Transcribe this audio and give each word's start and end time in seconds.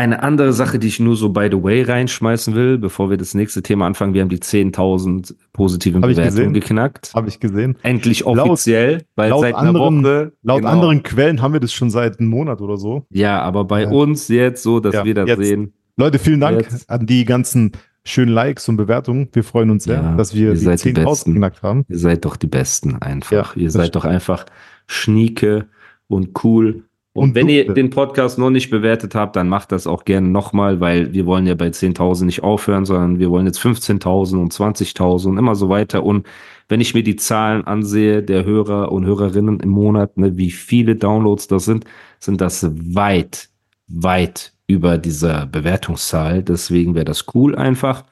Eine 0.00 0.22
andere 0.22 0.54
Sache, 0.54 0.78
die 0.78 0.86
ich 0.88 0.98
nur 0.98 1.14
so 1.14 1.28
by 1.28 1.48
the 1.50 1.62
way 1.62 1.82
reinschmeißen 1.82 2.54
will, 2.54 2.78
bevor 2.78 3.10
wir 3.10 3.18
das 3.18 3.34
nächste 3.34 3.62
Thema 3.62 3.86
anfangen, 3.86 4.14
wir 4.14 4.22
haben 4.22 4.30
die 4.30 4.38
10.000 4.40 5.34
positiven 5.52 6.02
Hab 6.02 6.08
Bewertungen 6.08 6.54
geknackt. 6.54 7.12
Habe 7.14 7.28
ich 7.28 7.38
gesehen. 7.38 7.76
Endlich 7.82 8.20
Laut- 8.20 8.38
offiziell, 8.38 9.04
weil 9.16 9.28
laut 9.28 9.42
seit 9.42 9.54
einer 9.56 9.68
anderen- 9.68 10.02
Woche. 10.02 10.32
Laut 10.42 10.60
genau. 10.60 10.70
anderen 10.70 11.02
Quellen 11.02 11.42
haben 11.42 11.52
wir 11.52 11.60
das 11.60 11.74
schon 11.74 11.90
seit 11.90 12.18
einem 12.18 12.30
Monat 12.30 12.62
oder 12.62 12.78
so. 12.78 13.04
Ja, 13.10 13.42
aber 13.42 13.64
bei 13.66 13.82
Ja. 13.82 13.90
uns 13.90 14.28
jetzt 14.28 14.62
so, 14.62 14.80
dass 14.80 14.94
Ja, 14.94 15.04
wir 15.04 15.12
das 15.14 15.28
jetzt. 15.28 15.38
sehen. 15.44 15.74
Leute, 15.98 16.18
vielen 16.18 16.40
Dank 16.40 16.62
Jetzt. 16.62 16.88
an 16.88 17.04
die 17.04 17.26
ganzen 17.26 17.72
schönen 18.02 18.32
Likes 18.32 18.66
und 18.70 18.78
Bewertungen. 18.78 19.28
Wir 19.34 19.44
freuen 19.44 19.68
uns 19.68 19.84
sehr, 19.84 19.96
Ja, 20.02 20.16
dass 20.16 20.34
wir 20.34 20.52
die 20.52 20.56
seid 20.60 20.78
die 20.82 20.94
10.000 20.94 21.04
Besten. 21.04 21.32
geknackt 21.34 21.62
haben. 21.62 21.84
Ihr 21.90 21.98
seid 21.98 22.24
doch 22.24 22.36
die 22.36 22.46
Besten 22.46 22.96
einfach. 23.02 23.54
Ihr 23.54 23.70
seid 23.70 23.88
stimmt. 23.88 23.96
doch 23.96 24.04
einfach 24.06 24.46
schnieke 24.86 25.66
und 26.08 26.42
cool. 26.42 26.84
Und, 27.12 27.30
Und 27.30 27.34
wenn 27.34 27.48
ihr 27.48 27.72
den 27.74 27.90
Podcast 27.90 28.38
noch 28.38 28.50
nicht 28.50 28.70
bewertet 28.70 29.16
habt, 29.16 29.34
dann 29.34 29.48
macht 29.48 29.72
das 29.72 29.88
auch 29.88 30.04
gerne 30.04 30.28
nochmal, 30.28 30.78
weil 30.78 31.12
wir 31.12 31.26
wollen 31.26 31.44
ja 31.44 31.56
bei 31.56 31.66
10.000 31.66 32.24
nicht 32.24 32.44
aufhören, 32.44 32.84
sondern 32.84 33.18
wir 33.18 33.30
wollen 33.30 33.46
jetzt 33.46 33.58
15.000 33.58 34.36
und 34.36 34.52
20.000 34.52 35.26
und 35.30 35.38
immer 35.38 35.56
so 35.56 35.68
weiter. 35.68 36.04
Und 36.04 36.26
wenn 36.68 36.80
ich 36.80 36.94
mir 36.94 37.02
die 37.02 37.16
Zahlen 37.16 37.64
ansehe 37.64 38.22
der 38.22 38.44
Hörer 38.44 38.92
und 38.92 39.06
Hörerinnen 39.06 39.58
im 39.58 39.70
Monat, 39.70 40.18
ne, 40.18 40.36
wie 40.36 40.52
viele 40.52 40.94
Downloads 40.94 41.48
das 41.48 41.64
sind, 41.64 41.84
sind 42.20 42.40
das 42.40 42.70
weit, 42.94 43.48
weit 43.88 44.52
über 44.68 44.96
dieser 44.96 45.46
Bewertungszahl. 45.46 46.44
Deswegen 46.44 46.94
wäre 46.94 47.04
das 47.04 47.26
cool 47.34 47.56
einfach, 47.56 48.04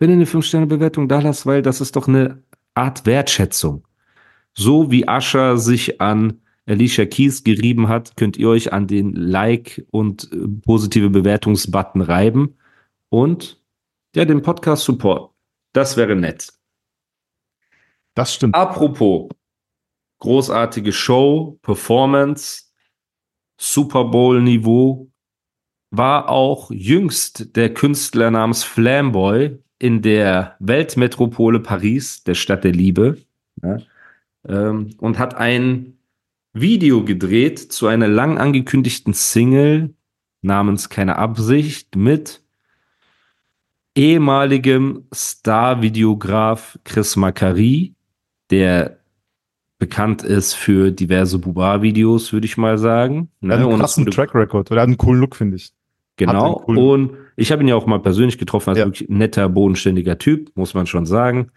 wenn 0.00 0.10
ihr 0.10 0.16
eine 0.16 0.24
5-Sterne-Bewertung 0.24 1.06
da 1.06 1.20
lasst, 1.20 1.46
weil 1.46 1.62
das 1.62 1.80
ist 1.80 1.94
doch 1.94 2.08
eine 2.08 2.42
Art 2.74 3.06
Wertschätzung. 3.06 3.84
So 4.52 4.90
wie 4.90 5.06
Ascher 5.06 5.58
sich 5.58 6.00
an 6.00 6.40
Alicia 6.66 7.06
Keys 7.06 7.44
gerieben 7.44 7.88
hat, 7.88 8.16
könnt 8.16 8.36
ihr 8.36 8.48
euch 8.48 8.72
an 8.72 8.86
den 8.86 9.12
Like 9.14 9.86
und 9.90 10.30
äh, 10.32 10.48
positive 10.64 11.10
Bewertungsbutton 11.10 12.02
reiben 12.02 12.56
und 13.08 13.60
ja, 14.14 14.24
den 14.24 14.42
Podcast 14.42 14.84
support. 14.84 15.32
Das 15.72 15.96
wäre 15.96 16.16
nett. 16.16 16.52
Das 18.14 18.34
stimmt. 18.34 18.54
Apropos 18.54 19.28
großartige 20.18 20.92
Show, 20.92 21.58
Performance, 21.62 22.64
Super 23.58 24.04
Bowl 24.04 24.40
Niveau, 24.42 25.10
war 25.90 26.28
auch 26.28 26.70
jüngst 26.70 27.56
der 27.56 27.72
Künstler 27.72 28.30
namens 28.30 28.64
Flamboy 28.64 29.58
in 29.78 30.02
der 30.02 30.56
Weltmetropole 30.58 31.60
Paris, 31.60 32.24
der 32.24 32.34
Stadt 32.34 32.64
der 32.64 32.72
Liebe, 32.72 33.18
ja, 33.62 33.78
ähm, 34.48 34.94
und 34.98 35.18
hat 35.18 35.34
ein 35.34 35.95
Video 36.60 37.04
gedreht 37.04 37.58
zu 37.58 37.86
einer 37.86 38.08
lang 38.08 38.38
angekündigten 38.38 39.12
Single 39.12 39.94
namens 40.42 40.88
Keine 40.88 41.16
Absicht 41.16 41.96
mit 41.96 42.42
ehemaligem 43.94 45.04
Star-Videograf 45.14 46.78
Chris 46.84 47.16
Macari, 47.16 47.94
der 48.50 48.98
bekannt 49.78 50.22
ist 50.22 50.54
für 50.54 50.90
diverse 50.90 51.38
Buba-Videos, 51.38 52.32
würde 52.32 52.46
ich 52.46 52.56
mal 52.56 52.78
sagen. 52.78 53.28
Er 53.42 53.50
hat 53.50 53.58
einen 53.58 53.72
Und 53.72 53.78
krassen 53.78 54.06
wurde- 54.06 54.14
Track 54.16 54.34
Record 54.34 54.70
oder 54.70 54.80
er 54.80 54.82
hat 54.82 54.88
einen 54.88 54.98
coolen 54.98 55.20
Look, 55.20 55.36
finde 55.36 55.56
ich. 55.56 55.72
Genau. 56.16 56.60
Coolen- 56.60 56.78
Und 57.10 57.16
ich 57.36 57.52
habe 57.52 57.62
ihn 57.62 57.68
ja 57.68 57.74
auch 57.76 57.86
mal 57.86 57.98
persönlich 58.00 58.38
getroffen, 58.38 58.70
als 58.70 58.78
Ja. 58.78 58.86
wirklich 58.86 59.08
netter, 59.10 59.48
bodenständiger 59.50 60.16
Typ, 60.18 60.50
muss 60.56 60.72
man 60.72 60.86
schon 60.86 61.04
sagen. 61.04 61.50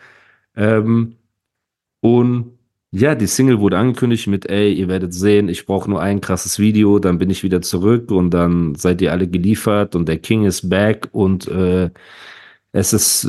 Ähm, 0.56 1.16
und 2.02 2.59
ja, 2.92 3.14
die 3.16 3.28
Single 3.28 3.60
wurde 3.60 3.78
angekündigt 3.78 4.28
mit, 4.28 4.50
ey, 4.50 4.74
ihr 4.74 4.88
werdet 4.88 5.14
sehen, 5.14 5.48
ich 5.48 5.66
brauche 5.66 5.90
nur 5.90 6.02
ein 6.02 6.22
krasses 6.22 6.58
Video, 6.58 6.98
dann 7.00 7.20
bin 7.20 7.30
ich 7.30 7.44
wieder 7.44 7.62
zurück 7.62 8.12
und 8.12 8.32
dann 8.32 8.74
seid 8.76 9.02
ihr 9.02 9.12
alle 9.12 9.28
geliefert 9.28 9.96
und 9.96 10.08
der 10.08 10.18
King 10.18 10.46
ist 10.46 10.70
back 10.70 11.08
und 11.12 11.48
äh, 11.48 11.92
es 12.72 12.94
ist, 12.94 13.26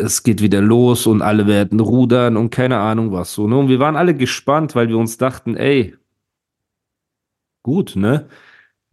es 0.00 0.22
geht 0.22 0.42
wieder 0.42 0.60
los 0.60 1.06
und 1.06 1.22
alle 1.22 1.46
werden 1.46 1.80
rudern 1.80 2.36
und 2.36 2.50
keine 2.50 2.78
Ahnung 2.78 3.12
was 3.12 3.32
so. 3.34 3.48
Ne? 3.48 3.56
Und 3.56 3.68
wir 3.68 3.78
waren 3.78 3.96
alle 3.96 4.14
gespannt, 4.14 4.74
weil 4.74 4.88
wir 4.88 4.98
uns 4.98 5.16
dachten, 5.18 5.56
ey, 5.56 5.94
gut, 7.62 7.96
ne? 7.96 8.28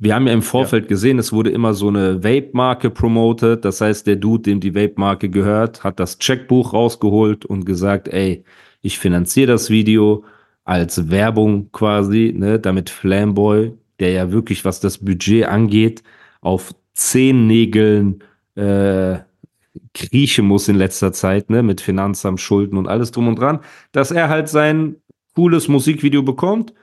Wir 0.01 0.15
haben 0.15 0.27
ja 0.27 0.33
im 0.33 0.41
Vorfeld 0.41 0.87
gesehen, 0.87 1.19
es 1.19 1.33
wurde 1.33 1.49
immer 1.49 1.73
so 1.73 1.89
eine 1.89 2.23
Vape-Marke 2.23 2.89
promoted. 2.89 3.65
Das 3.65 3.81
heißt, 3.81 4.07
der 4.07 4.15
Dude, 4.15 4.43
dem 4.43 4.61
die 4.61 4.73
Vape-Marke 4.73 5.29
gehört, 5.29 5.83
hat 5.83 5.99
das 5.99 6.19
Checkbuch 6.19 6.71
rausgeholt 6.73 7.45
und 7.45 7.65
gesagt, 7.65 8.07
ey, 8.07 8.45
ich 8.81 8.99
finanziere 8.99 9.47
das 9.47 9.69
Video 9.69 10.23
als 10.63 11.09
Werbung 11.09 11.71
quasi, 11.71 12.33
ne, 12.35 12.59
damit 12.59 12.89
Flamboy, 12.89 13.73
der 13.99 14.11
ja 14.11 14.31
wirklich, 14.31 14.65
was 14.65 14.79
das 14.79 14.99
Budget 14.99 15.45
angeht, 15.45 16.03
auf 16.41 16.73
zehn 16.93 17.47
Nägeln 17.47 18.23
äh, 18.55 19.19
kriechen 19.93 20.45
muss 20.45 20.67
in 20.67 20.75
letzter 20.75 21.11
Zeit, 21.13 21.49
ne, 21.49 21.63
mit 21.63 21.81
Finanzamt, 21.81 22.39
Schulden 22.39 22.77
und 22.77 22.87
alles 22.87 23.11
drum 23.11 23.27
und 23.27 23.39
dran, 23.39 23.59
dass 23.91 24.11
er 24.11 24.29
halt 24.29 24.49
sein 24.49 24.97
cooles 25.35 25.67
Musikvideo 25.67 26.23
bekommt. 26.23 26.73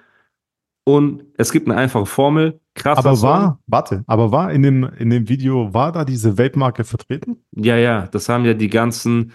Und 0.85 1.25
es 1.37 1.51
gibt 1.51 1.69
eine 1.69 1.79
einfache 1.79 2.07
Formel. 2.07 2.61
Krasser 2.75 2.99
Aber 3.01 3.17
Song. 3.17 3.29
war, 3.29 3.61
warte, 3.67 4.05
aber 4.07 4.31
war 4.31 4.53
in 4.53 4.63
dem, 4.63 4.85
in 4.99 5.11
dem 5.11 5.29
Video, 5.29 5.75
war 5.75 5.93
da 5.93 6.05
diese 6.05 6.39
Weltmarke 6.39 6.85
vertreten? 6.85 7.39
Ja, 7.53 7.77
ja, 7.77 8.07
das 8.07 8.29
haben 8.29 8.45
ja 8.45 8.55
die 8.55 8.69
ganzen, 8.69 9.33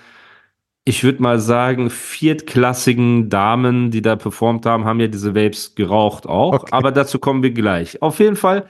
ich 0.84 1.04
würde 1.04 1.22
mal 1.22 1.40
sagen, 1.40 1.90
viertklassigen 1.90 3.30
Damen, 3.30 3.92
die 3.92 4.02
da 4.02 4.16
performt 4.16 4.66
haben, 4.66 4.86
haben 4.86 5.00
ja 5.00 5.08
diese 5.08 5.36
Vapes 5.36 5.76
geraucht 5.76 6.26
auch. 6.26 6.54
Okay. 6.54 6.72
Aber 6.72 6.92
dazu 6.92 7.20
kommen 7.20 7.44
wir 7.44 7.52
gleich. 7.52 8.02
Auf 8.02 8.20
jeden 8.20 8.36
Fall, 8.36 8.70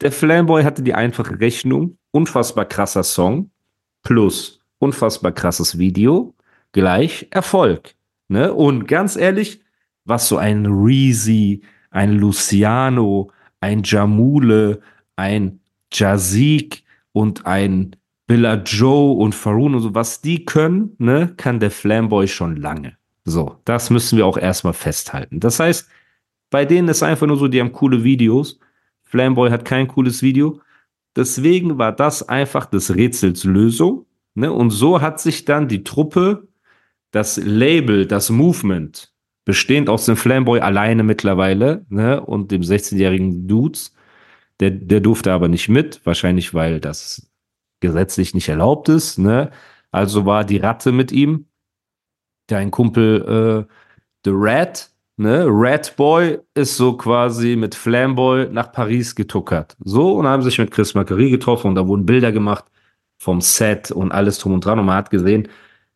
der 0.00 0.12
Flamboy 0.12 0.64
hatte 0.64 0.82
die 0.82 0.94
einfache 0.94 1.38
Rechnung. 1.38 1.98
Unfassbar 2.10 2.64
krasser 2.64 3.02
Song 3.02 3.50
plus 4.02 4.58
unfassbar 4.78 5.32
krasses 5.32 5.78
Video 5.78 6.34
gleich 6.72 7.26
Erfolg. 7.30 7.94
Ne? 8.28 8.52
Und 8.52 8.86
ganz 8.86 9.16
ehrlich, 9.16 9.60
was 10.04 10.28
so 10.28 10.36
ein 10.36 10.66
Reezy, 10.66 11.62
ein 11.90 12.12
Luciano, 12.12 13.30
ein 13.60 13.82
Jamule, 13.82 14.80
ein 15.16 15.60
Jazik 15.92 16.84
und 17.12 17.46
ein 17.46 17.96
Billa 18.28 18.56
Joe 18.56 19.16
und 19.16 19.34
Faroon 19.34 19.74
und 19.74 19.80
so, 19.80 19.94
was 19.94 20.20
die 20.20 20.44
können, 20.44 20.94
ne, 20.98 21.32
kann 21.38 21.60
der 21.60 21.70
Flamboy 21.70 22.28
schon 22.28 22.56
lange. 22.56 22.96
So, 23.24 23.56
das 23.64 23.88
müssen 23.88 24.18
wir 24.18 24.26
auch 24.26 24.36
erstmal 24.36 24.74
festhalten. 24.74 25.40
Das 25.40 25.58
heißt, 25.58 25.88
bei 26.50 26.66
denen 26.66 26.88
ist 26.88 27.02
einfach 27.02 27.26
nur 27.26 27.38
so, 27.38 27.48
die 27.48 27.58
haben 27.58 27.72
coole 27.72 28.04
Videos. 28.04 28.60
Flamboy 29.02 29.50
hat 29.50 29.64
kein 29.64 29.88
cooles 29.88 30.22
Video. 30.22 30.60
Deswegen 31.16 31.78
war 31.78 31.92
das 31.92 32.28
einfach 32.28 32.66
des 32.66 32.94
Rätsels 32.94 33.44
Lösung. 33.44 34.04
Ne? 34.34 34.52
Und 34.52 34.70
so 34.70 35.00
hat 35.00 35.20
sich 35.20 35.46
dann 35.46 35.66
die 35.66 35.82
Truppe, 35.82 36.48
das 37.10 37.38
Label, 37.38 38.06
das 38.06 38.28
Movement, 38.28 39.10
bestehend 39.46 39.88
aus 39.88 40.04
dem 40.04 40.16
Flamboy 40.16 40.60
alleine 40.60 41.02
mittlerweile 41.02 41.86
ne? 41.88 42.20
und 42.20 42.50
dem 42.50 42.60
16-jährigen 42.60 43.48
Dudes, 43.48 43.94
der, 44.60 44.70
der 44.70 45.00
durfte 45.00 45.32
aber 45.32 45.48
nicht 45.48 45.70
mit, 45.70 46.02
wahrscheinlich 46.04 46.52
weil 46.52 46.78
das 46.78 47.27
gesetzlich 47.80 48.34
nicht 48.34 48.48
erlaubt 48.48 48.88
ist. 48.88 49.18
Ne? 49.18 49.50
Also 49.90 50.26
war 50.26 50.44
die 50.44 50.58
Ratte 50.58 50.92
mit 50.92 51.12
ihm, 51.12 51.46
dein 52.46 52.70
Kumpel 52.70 53.66
äh, 53.68 53.74
The 54.24 54.30
Rat, 54.34 54.90
ne? 55.16 55.44
Rat 55.48 55.96
Boy 55.96 56.38
ist 56.54 56.76
so 56.76 56.96
quasi 56.96 57.56
mit 57.56 57.74
Flamboy 57.74 58.48
nach 58.50 58.72
Paris 58.72 59.14
getuckert. 59.14 59.76
So, 59.84 60.14
und 60.14 60.26
haben 60.26 60.42
sich 60.42 60.58
mit 60.58 60.70
Chris 60.70 60.94
Macari 60.94 61.30
getroffen 61.30 61.68
und 61.68 61.74
da 61.76 61.86
wurden 61.86 62.04
Bilder 62.04 62.32
gemacht 62.32 62.64
vom 63.18 63.40
Set 63.40 63.90
und 63.90 64.12
alles 64.12 64.38
drum 64.38 64.54
und 64.54 64.64
dran. 64.64 64.78
Und 64.78 64.86
man 64.86 64.96
hat 64.96 65.10
gesehen, 65.10 65.48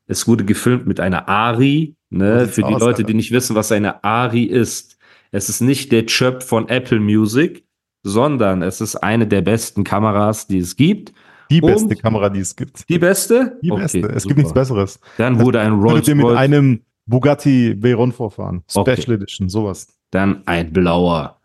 es 0.06 0.26
wurde 0.28 0.44
gefilmt 0.44 0.86
mit 0.86 1.00
einer 1.00 1.28
Ari, 1.28 1.96
ne? 2.10 2.46
Für 2.46 2.62
die 2.62 2.74
aus, 2.74 2.80
Leute, 2.80 2.98
Alter. 2.98 3.02
die 3.04 3.14
nicht 3.14 3.32
wissen, 3.32 3.56
was 3.56 3.72
eine 3.72 4.02
Ari 4.04 4.44
ist. 4.44 4.98
Es 5.30 5.48
ist 5.48 5.60
nicht 5.60 5.90
der 5.92 6.06
Chöp 6.06 6.42
von 6.42 6.68
Apple 6.68 7.00
Music, 7.00 7.64
sondern 8.02 8.62
es 8.62 8.80
ist 8.80 8.96
eine 8.96 9.26
der 9.26 9.40
besten 9.40 9.84
Kameras, 9.84 10.46
die 10.46 10.58
es 10.58 10.76
gibt. 10.76 11.12
Die 11.52 11.60
Und- 11.60 11.72
beste 11.72 11.96
Kamera, 11.96 12.28
die 12.30 12.40
es 12.40 12.56
gibt. 12.56 12.88
Die 12.88 12.98
beste? 12.98 13.58
Die 13.62 13.70
Okay, 13.70 13.82
beste. 13.82 13.98
Es 14.08 14.22
super. 14.22 14.28
gibt 14.28 14.38
nichts 14.38 14.52
Besseres. 14.54 15.00
Dann 15.18 15.38
wurde 15.40 15.60
ein 15.60 15.72
Rolls 15.74 16.08
ihr 16.08 16.14
mit 16.14 16.24
Royce, 16.24 16.36
einem 16.38 16.80
Bugatti 17.06 17.76
Veyron 17.82 18.12
vorfahren? 18.12 18.62
Okay. 18.74 18.96
Special 18.96 19.16
Edition, 19.16 19.48
sowas. 19.48 19.86
dann 20.10 20.42
ein 20.46 20.72
blauer. 20.72 21.38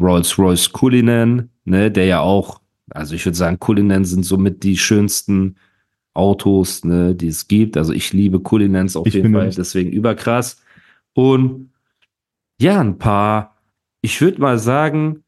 Rolls-Royce 0.00 0.72
Cullinan, 0.72 1.48
ne, 1.64 1.90
der 1.90 2.04
ja 2.04 2.20
auch, 2.20 2.60
also 2.90 3.14
ich 3.14 3.24
würde 3.24 3.36
sagen, 3.38 3.58
Cullinan 3.58 4.04
sind 4.04 4.24
somit 4.24 4.62
die 4.62 4.76
schönsten 4.76 5.56
Autos, 6.12 6.84
ne, 6.84 7.14
die 7.14 7.28
es 7.28 7.48
gibt. 7.48 7.76
Also 7.76 7.92
ich 7.92 8.12
liebe 8.12 8.40
Cullinans 8.40 8.94
auf 8.96 9.06
Ich 9.06 9.14
jeden 9.14 9.32
Fall, 9.32 9.50
deswegen 9.50 9.90
überkrass. 9.90 10.60
Und 11.14 11.70
ja, 12.60 12.78
ein 12.80 12.98
paar, 12.98 13.56
ich 14.02 14.20
würde 14.20 14.40
mal 14.40 14.58
sagen, 14.58 15.22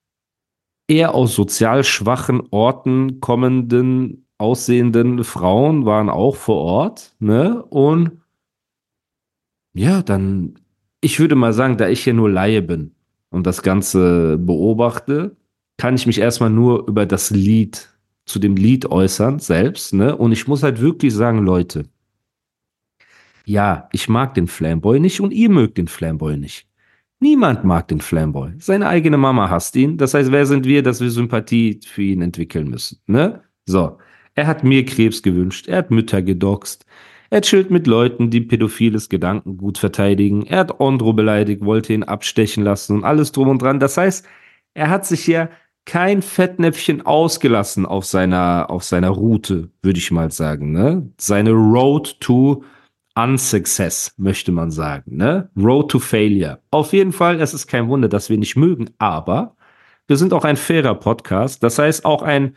eher 0.89 1.15
aus 1.15 1.35
sozial 1.35 1.85
schwachen 1.85 2.43
Orten 2.51 3.21
kommenden, 3.21 4.27
aussehenden 4.39 5.23
Frauen 5.25 5.85
waren 5.85 6.09
auch 6.09 6.37
vor 6.37 6.57
Ort, 6.57 7.15
ne? 7.21 7.63
Und 7.65 8.23
ja, 9.75 10.03
dann, 10.03 10.55
ich 11.01 11.21
würde 11.21 11.37
mal 11.37 11.53
sagen, 11.53 11.77
da 11.77 11.89
ich 11.89 12.03
hier 12.03 12.15
nur 12.15 12.31
Laie 12.31 12.63
bin 12.63 12.95
und 13.31 13.47
das 13.47 13.63
Ganze 13.63 14.39
beobachte, 14.39 15.37
kann 15.77 15.95
ich 15.95 16.07
mich 16.07 16.19
erstmal 16.19 16.51
nur 16.51 16.89
über 16.89 17.07
das 17.07 17.31
Lied, 17.31 17.91
zu 18.25 18.39
dem 18.39 18.57
Lied 18.57 18.87
äußern, 18.87 19.39
selbst, 19.39 19.95
ne? 19.95 20.17
Und 20.17 20.33
ich 20.33 20.47
muss 20.49 20.63
halt 20.63 20.81
wirklich 20.81 21.15
sagen, 21.15 21.45
Leute, 21.45 21.87
ja, 23.45 23.89
ich 23.93 24.09
mag 24.09 24.35
den 24.35 24.47
Flamboy 24.47 25.01
nicht 25.01 25.21
und 25.21 25.33
ihr 25.33 25.49
mögt 25.51 25.79
den 25.79 25.89
Flamboy 25.89 26.37
nicht. 26.37 26.68
Niemand 27.21 27.65
mag 27.65 27.89
den 27.89 28.01
Flamboy. 28.01 28.53
Seine 28.59 28.89
eigene 28.89 29.17
Mama 29.17 29.51
hasst 29.51 29.75
ihn. 29.75 29.97
Das 29.97 30.15
heißt, 30.15 30.31
wer 30.31 30.47
sind 30.47 30.67
wir, 30.67 30.83
dass 30.83 31.01
wir 31.01 31.11
Sympathie 31.11 31.81
für 31.85 32.03
ihn 32.03 32.23
entwickeln 32.23 32.69
müssen? 32.69 33.01
Ne? 33.07 33.43
So. 33.67 33.99
Er 34.35 34.47
hat 34.47 34.63
mir 34.63 34.85
Krebs 34.85 35.23
gewünscht. 35.23 35.67
Er 35.67 35.79
hat 35.79 35.91
Mütter 35.91 36.23
gedoxt. 36.23 36.87
Er 37.31 37.43
chillt 37.43 37.71
mit 37.71 37.87
Leuten, 37.89 38.31
die 38.31 38.41
pädophiles 38.41 39.09
Gedankengut 39.09 39.79
verteidigen. 39.79 40.47
Er 40.47 40.61
hat 40.61 40.81
Ondro 40.81 41.13
beleidigt, 41.13 41.65
wollte 41.65 41.93
ihn 41.93 42.05
abstechen 42.05 42.63
lassen 42.63 42.97
und 42.97 43.05
alles 43.05 43.33
drum 43.33 43.49
und 43.49 43.61
dran. 43.61 43.81
Das 43.81 43.97
heißt, 43.97 44.25
er 44.75 44.89
hat 44.89 45.05
sich 45.05 45.27
ja 45.27 45.51
kein 45.85 46.23
Fettnäpfchen 46.23 47.05
ausgelassen 47.05 47.85
auf 47.85 48.05
seiner, 48.05 48.71
auf 48.71 48.85
seiner 48.85 49.11
Route, 49.11 49.71
würde 49.83 49.99
ich 49.99 50.11
mal 50.11 50.31
sagen. 50.31 50.73
Ne? 50.73 51.11
Seine 51.19 51.51
Road 51.51 52.21
to 52.21 52.63
Unsuccess, 53.19 54.15
möchte 54.17 54.53
man 54.53 54.71
sagen. 54.71 55.17
Ne? 55.17 55.51
Road 55.57 55.91
to 55.91 55.99
Failure. 55.99 56.61
Auf 56.71 56.93
jeden 56.93 57.13
Fall, 57.13 57.41
es 57.41 57.53
ist 57.53 57.67
kein 57.67 57.89
Wunder, 57.89 58.09
dass 58.09 58.31
wir 58.31 58.39
nicht 58.39 58.55
mögen, 58.55 58.91
aber 58.99 59.57
wir 60.07 60.17
sind 60.17 60.33
auch 60.33 60.45
ein 60.45 60.57
fairer 60.57 60.95
Podcast. 60.95 61.65
Das 61.65 61.81
heißt, 61.81 62.05
auch 62.05 62.23
ein, 62.23 62.57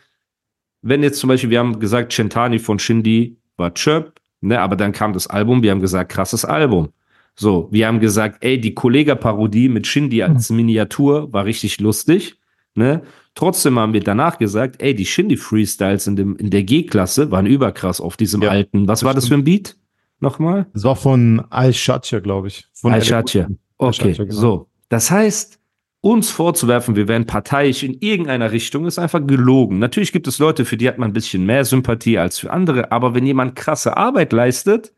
wenn 0.84 1.02
jetzt 1.02 1.20
zum 1.20 1.30
Beispiel, 1.30 1.50
wir 1.50 1.58
haben 1.58 1.80
gesagt, 1.80 2.14
Centani 2.14 2.60
von 2.60 2.78
Shindy 2.78 3.38
war 3.58 3.74
Chirp, 3.74 4.20
ne? 4.42 4.62
aber 4.62 4.76
dann 4.76 4.92
kam 4.92 5.14
das 5.14 5.26
Album, 5.26 5.64
wir 5.64 5.72
haben 5.72 5.82
gesagt, 5.82 6.12
krasses 6.12 6.46
Album. 6.46 6.90
So, 7.36 7.68
wir 7.72 7.88
haben 7.88 8.00
gesagt, 8.00 8.44
ey, 8.44 8.62
die 8.62 8.76
Kollega-Parodie 8.76 9.68
mit 9.68 9.88
Shindy 9.88 10.22
als 10.22 10.52
Miniatur 10.52 11.34
war 11.34 11.46
richtig 11.46 11.80
lustig. 11.80 12.36
Ne? 12.76 13.02
Trotzdem 13.34 13.80
haben 13.80 13.94
wir 13.94 14.02
danach 14.02 14.38
gesagt, 14.38 14.82
ey, 14.82 14.94
die 14.94 15.06
Shindy-Freestyles 15.06 16.08
in, 16.08 16.16
dem, 16.16 16.36
in 16.36 16.52
der 16.52 16.64
G-Klasse 16.64 17.32
waren 17.32 17.48
überkrass 17.48 18.00
auf 18.00 18.16
diesem 18.16 18.44
Ja, 18.44 18.52
alten. 18.52 18.88
Was 18.88 19.04
war 19.04 19.16
das 19.16 19.28
für 19.28 19.34
ein 19.34 19.44
Beat? 19.44 19.76
Nochmal? 20.22 20.68
Das 20.74 20.84
war 20.84 20.96
von 20.96 21.44
Al-Shatja, 21.50 22.20
glaube 22.20 22.48
ich. 22.48 22.68
Von 22.74 22.94
Al-Shatja. 22.94 23.48
Okay, 23.78 24.14
genau. 24.14 24.32
so. 24.32 24.68
Das 24.90 25.10
heißt, 25.10 25.60
uns 26.02 26.30
vorzuwerfen, 26.32 26.96
wir 26.96 27.08
wären 27.08 27.26
parteiisch 27.26 27.84
in 27.84 27.96
irgendeiner 28.00 28.52
Richtung, 28.52 28.86
ist 28.86 29.00
einfach 29.00 29.26
gelogen. 29.26 29.80
Natürlich 29.80 30.12
gibt 30.12 30.28
es 30.28 30.40
Leute, 30.40 30.66
für 30.66 30.78
die 30.78 30.88
hat 30.88 30.98
man 30.98 31.10
ein 31.12 31.14
bisschen 31.14 31.46
mehr 31.46 31.66
Sympathie 31.66 32.18
als 32.18 32.40
für 32.40 32.52
andere, 32.52 32.92
aber 32.92 33.14
wenn 33.14 33.26
jemand 33.26 33.56
krasse 33.56 33.98
Arbeit 33.98 34.32
leistet, 34.34 34.94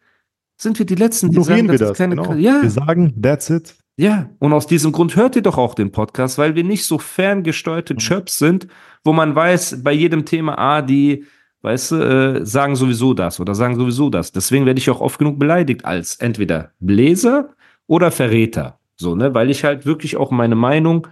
sind 0.57 0.77
wir 0.79 0.85
die 0.85 0.95
Letzten, 0.95 1.29
die 1.29 1.37
Ignorieren 1.37 1.67
wir 1.67 1.77
das 1.77 1.81
ist 1.81 1.89
das. 1.89 1.97
keine 1.97 2.15
Genau. 2.15 2.33
Ja, 2.33 2.61
Wir 2.61 2.69
sagen, 2.69 3.21
that's 3.21 3.49
it. 3.49 3.75
ja, 3.97 4.29
und 4.39 4.53
aus 4.53 4.67
diesem 4.67 4.91
Grund 4.91 5.15
hört 5.15 5.35
ihr 5.35 5.41
doch 5.41 5.57
auch 5.57 5.73
den 5.73 5.91
Podcast, 5.91 6.37
weil 6.37 6.55
wir 6.55 6.63
nicht 6.63 6.85
so 6.85 6.97
ferngesteuerte 6.97 7.95
Chirps 7.95 8.37
sind, 8.37 8.67
wo 9.03 9.13
man 9.13 9.35
weiß, 9.35 9.83
bei 9.83 9.91
jedem 9.91 10.25
Thema, 10.25 10.57
ah, 10.57 10.81
die, 10.81 11.25
weißt 11.63 11.92
du, 11.92 11.95
äh, 11.95 12.45
sagen 12.45 12.75
sowieso 12.75 13.13
das 13.13 13.39
oder 13.39 13.56
sagen 13.56 13.75
sowieso 13.75 14.10
das. 14.10 14.31
Deswegen 14.31 14.65
werde 14.65 14.80
ich 14.80 14.89
auch 14.89 15.01
oft 15.01 15.18
genug 15.18 15.39
beleidigt 15.39 15.86
als 15.86 16.18
entweder 16.18 16.71
Bläser 16.80 17.50
oder 17.88 18.12
Verräter. 18.12 18.80
So, 18.95 19.15
ne, 19.15 19.33
weil 19.33 19.50
ich 19.50 19.63
halt 19.63 19.86
wirklich 19.86 20.18
auch 20.18 20.30
meine 20.30 20.56
Meinung 20.56 21.07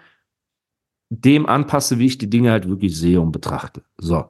dem 1.09 1.45
anpasse, 1.45 1.99
wie 1.99 2.05
ich 2.05 2.17
die 2.17 2.29
Dinge 2.29 2.51
halt 2.51 2.67
wirklich 2.69 2.97
sehe 2.97 3.19
und 3.19 3.31
betrachte. 3.31 3.81
So. 3.97 4.25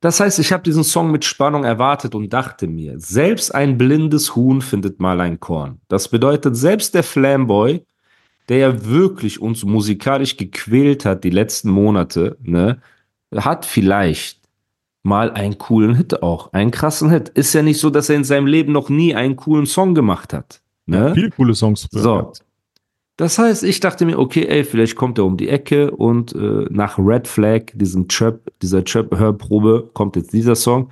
Das 0.00 0.20
heißt, 0.20 0.38
ich 0.38 0.52
habe 0.52 0.62
diesen 0.62 0.84
Song 0.84 1.10
mit 1.10 1.24
Spannung 1.24 1.64
erwartet 1.64 2.14
und 2.14 2.32
dachte 2.32 2.66
mir, 2.66 2.98
selbst 3.00 3.54
ein 3.54 3.76
blindes 3.76 4.36
Huhn 4.36 4.60
findet 4.60 5.00
mal 5.00 5.20
ein 5.20 5.40
Korn. 5.40 5.80
Das 5.88 6.08
bedeutet, 6.08 6.56
selbst 6.56 6.94
der 6.94 7.02
Flamboy, 7.02 7.84
der 8.48 8.58
ja 8.58 8.84
wirklich 8.84 9.40
uns 9.40 9.64
musikalisch 9.64 10.36
gequält 10.36 11.04
hat 11.04 11.24
die 11.24 11.30
letzten 11.30 11.70
Monate, 11.70 12.36
ne, 12.42 12.80
hat 13.34 13.66
vielleicht 13.66 14.40
mal 15.02 15.30
einen 15.30 15.58
coolen 15.58 15.94
Hit 15.94 16.22
auch, 16.22 16.52
einen 16.52 16.70
krassen 16.70 17.10
Hit. 17.10 17.28
Ist 17.30 17.52
ja 17.54 17.62
nicht 17.62 17.80
so, 17.80 17.90
dass 17.90 18.08
er 18.08 18.16
in 18.16 18.24
seinem 18.24 18.46
Leben 18.46 18.72
noch 18.72 18.88
nie 18.88 19.14
einen 19.14 19.36
coolen 19.36 19.66
Song 19.66 19.94
gemacht 19.94 20.32
hat. 20.32 20.60
Ne? 20.86 21.14
Viele 21.14 21.30
coole 21.30 21.54
Songs. 21.54 21.88
So. 21.90 22.32
Das 23.16 23.38
heißt, 23.38 23.62
ich 23.64 23.80
dachte 23.80 24.04
mir, 24.04 24.18
okay, 24.18 24.44
ey, 24.46 24.62
vielleicht 24.64 24.94
kommt 24.94 25.16
er 25.18 25.24
um 25.24 25.36
die 25.36 25.48
Ecke 25.48 25.90
und 25.90 26.34
äh, 26.34 26.66
nach 26.68 26.98
Red 26.98 27.26
Flag, 27.26 27.72
diesem 27.72 28.08
Chirp, 28.08 28.52
dieser 28.60 28.84
Chirp-Hörprobe, 28.84 29.90
kommt 29.94 30.16
jetzt 30.16 30.34
dieser 30.34 30.54
Song. 30.54 30.90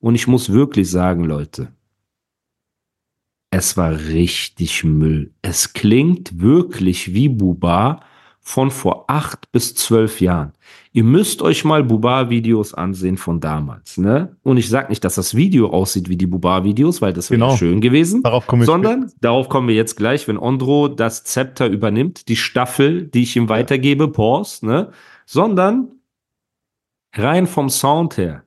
Und 0.00 0.14
ich 0.14 0.26
muss 0.26 0.52
wirklich 0.52 0.90
sagen, 0.90 1.24
Leute, 1.24 1.68
es 3.50 3.76
war 3.76 3.92
richtig 3.92 4.84
Müll. 4.84 5.32
Es 5.42 5.74
klingt 5.74 6.40
wirklich 6.40 7.12
wie 7.12 7.28
Buba 7.28 8.00
von 8.48 8.70
vor 8.70 9.06
acht 9.08 9.50
bis 9.50 9.74
zwölf 9.74 10.20
Jahren. 10.20 10.52
Ihr 10.92 11.02
müsst 11.02 11.42
euch 11.42 11.64
mal 11.64 11.82
Buba-Videos 11.82 12.74
ansehen 12.74 13.16
von 13.16 13.40
damals, 13.40 13.98
ne? 13.98 14.36
Und 14.44 14.56
ich 14.56 14.68
sag 14.68 14.88
nicht, 14.88 15.02
dass 15.02 15.16
das 15.16 15.34
Video 15.34 15.70
aussieht 15.70 16.08
wie 16.08 16.16
die 16.16 16.28
Buba-Videos, 16.28 17.02
weil 17.02 17.12
das 17.12 17.28
wäre 17.28 17.40
Genau. 17.40 17.56
schön 17.56 17.80
gewesen. 17.80 18.22
Darauf 18.22 18.46
kommen 18.46 18.62
wir 18.62 18.66
Sondern, 18.66 19.10
darauf 19.20 19.48
kommen 19.48 19.66
wir 19.66 19.74
jetzt 19.74 19.96
gleich, 19.96 20.28
wenn 20.28 20.38
Ondro 20.38 20.86
das 20.86 21.24
Zepter 21.24 21.66
übernimmt, 21.66 22.28
die 22.28 22.36
Staffel, 22.36 23.08
die 23.08 23.24
ich 23.24 23.34
ihm 23.34 23.48
weitergebe, 23.48 24.06
Pause, 24.06 24.64
ne? 24.64 24.90
Sondern 25.26 25.88
rein 27.16 27.48
vom 27.48 27.68
Sound 27.68 28.16
her 28.16 28.44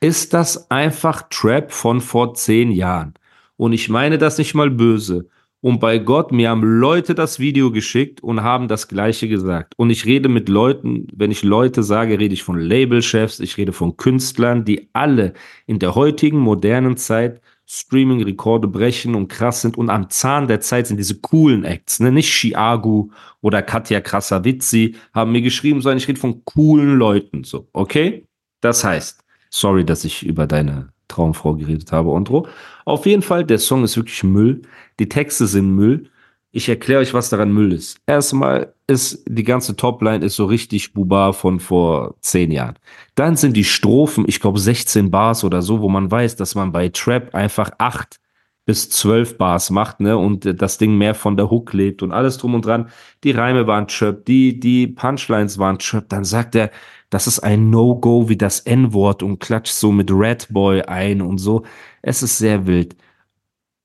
ist 0.00 0.32
das 0.32 0.70
einfach 0.70 1.24
Trap 1.28 1.72
von 1.72 2.00
vor 2.00 2.32
zehn 2.32 2.70
Jahren. 2.70 3.12
Und 3.58 3.74
ich 3.74 3.90
meine 3.90 4.16
das 4.16 4.38
nicht 4.38 4.54
mal 4.54 4.70
böse. 4.70 5.28
Und 5.60 5.80
bei 5.80 5.98
Gott, 5.98 6.32
mir 6.32 6.50
haben 6.50 6.62
Leute 6.62 7.14
das 7.14 7.40
Video 7.40 7.72
geschickt 7.72 8.22
und 8.22 8.42
haben 8.42 8.68
das 8.68 8.88
Gleiche 8.88 9.26
gesagt. 9.26 9.74
Und 9.76 9.90
ich 9.90 10.04
rede 10.04 10.28
mit 10.28 10.48
Leuten, 10.48 11.08
wenn 11.12 11.30
ich 11.30 11.42
Leute 11.42 11.82
sage, 11.82 12.18
rede 12.18 12.34
ich 12.34 12.42
von 12.42 12.58
Labelchefs, 12.58 13.40
ich 13.40 13.56
rede 13.56 13.72
von 13.72 13.96
Künstlern, 13.96 14.64
die 14.64 14.88
alle 14.92 15.32
in 15.66 15.78
der 15.78 15.94
heutigen 15.94 16.38
modernen 16.38 16.96
Zeit 16.96 17.40
Streaming-Rekorde 17.68 18.68
brechen 18.68 19.16
und 19.16 19.28
krass 19.28 19.62
sind 19.62 19.76
und 19.76 19.90
am 19.90 20.08
Zahn 20.08 20.46
der 20.46 20.60
Zeit 20.60 20.86
sind 20.86 20.98
diese 20.98 21.18
coolen 21.18 21.64
Acts, 21.64 21.98
ne? 21.98 22.12
Nicht 22.12 22.30
Chiagu 22.30 23.10
oder 23.40 23.60
Katja 23.60 24.00
Krasavici 24.00 24.94
haben 25.12 25.32
mir 25.32 25.42
geschrieben, 25.42 25.82
sondern 25.82 25.98
ich 25.98 26.06
rede 26.06 26.20
von 26.20 26.44
coolen 26.44 26.96
Leuten, 26.96 27.42
so, 27.42 27.66
okay? 27.72 28.24
Das 28.60 28.84
heißt, 28.84 29.24
sorry, 29.50 29.84
dass 29.84 30.04
ich 30.04 30.24
über 30.24 30.46
deine 30.46 30.90
Traumfrau 31.08 31.54
geredet 31.54 31.90
habe, 31.92 32.10
Ondro. 32.10 32.46
Auf 32.86 33.04
jeden 33.04 33.22
Fall, 33.22 33.44
der 33.44 33.58
Song 33.58 33.82
ist 33.82 33.96
wirklich 33.96 34.22
Müll. 34.22 34.62
Die 35.00 35.08
Texte 35.08 35.48
sind 35.48 35.74
Müll. 35.74 36.08
Ich 36.52 36.68
erkläre 36.68 37.00
euch, 37.00 37.12
was 37.12 37.28
daran 37.28 37.52
Müll 37.52 37.72
ist. 37.72 37.98
Erstmal 38.06 38.72
ist 38.86 39.24
die 39.28 39.42
ganze 39.42 39.74
Topline 39.74 40.24
ist 40.24 40.36
so 40.36 40.46
richtig 40.46 40.94
Buba 40.94 41.32
von 41.32 41.58
vor 41.58 42.14
zehn 42.20 42.52
Jahren. 42.52 42.78
Dann 43.16 43.36
sind 43.36 43.56
die 43.56 43.64
Strophen, 43.64 44.24
ich 44.28 44.38
glaube 44.40 44.60
16 44.60 45.10
Bars 45.10 45.42
oder 45.42 45.62
so, 45.62 45.80
wo 45.80 45.88
man 45.88 46.08
weiß, 46.10 46.36
dass 46.36 46.54
man 46.54 46.70
bei 46.70 46.88
Trap 46.88 47.34
einfach 47.34 47.72
acht 47.78 48.20
bis 48.66 48.90
zwölf 48.90 49.38
Bars 49.38 49.70
macht, 49.70 50.00
ne, 50.00 50.18
und 50.18 50.44
äh, 50.44 50.54
das 50.54 50.76
Ding 50.76 50.98
mehr 50.98 51.14
von 51.14 51.36
der 51.36 51.50
Hook 51.50 51.72
lebt 51.72 52.02
und 52.02 52.12
alles 52.12 52.36
drum 52.36 52.54
und 52.54 52.66
dran. 52.66 52.90
Die 53.24 53.30
Reime 53.30 53.66
waren 53.66 53.88
Trap, 53.88 54.24
die, 54.26 54.60
die 54.60 54.88
Punchlines 54.88 55.58
waren 55.58 55.78
Trap. 55.78 56.08
Dann 56.10 56.24
sagt 56.24 56.54
er, 56.54 56.70
das 57.08 57.26
ist 57.26 57.38
ein 57.38 57.70
No-Go 57.70 58.28
wie 58.28 58.36
das 58.36 58.60
N-Wort 58.60 59.22
und 59.22 59.38
klatscht 59.38 59.72
so 59.72 59.92
mit 59.92 60.10
Red 60.10 60.48
Boy 60.50 60.82
ein 60.82 61.22
und 61.22 61.38
so. 61.38 61.64
Es 62.02 62.22
ist 62.22 62.36
sehr 62.38 62.66
wild. 62.66 62.96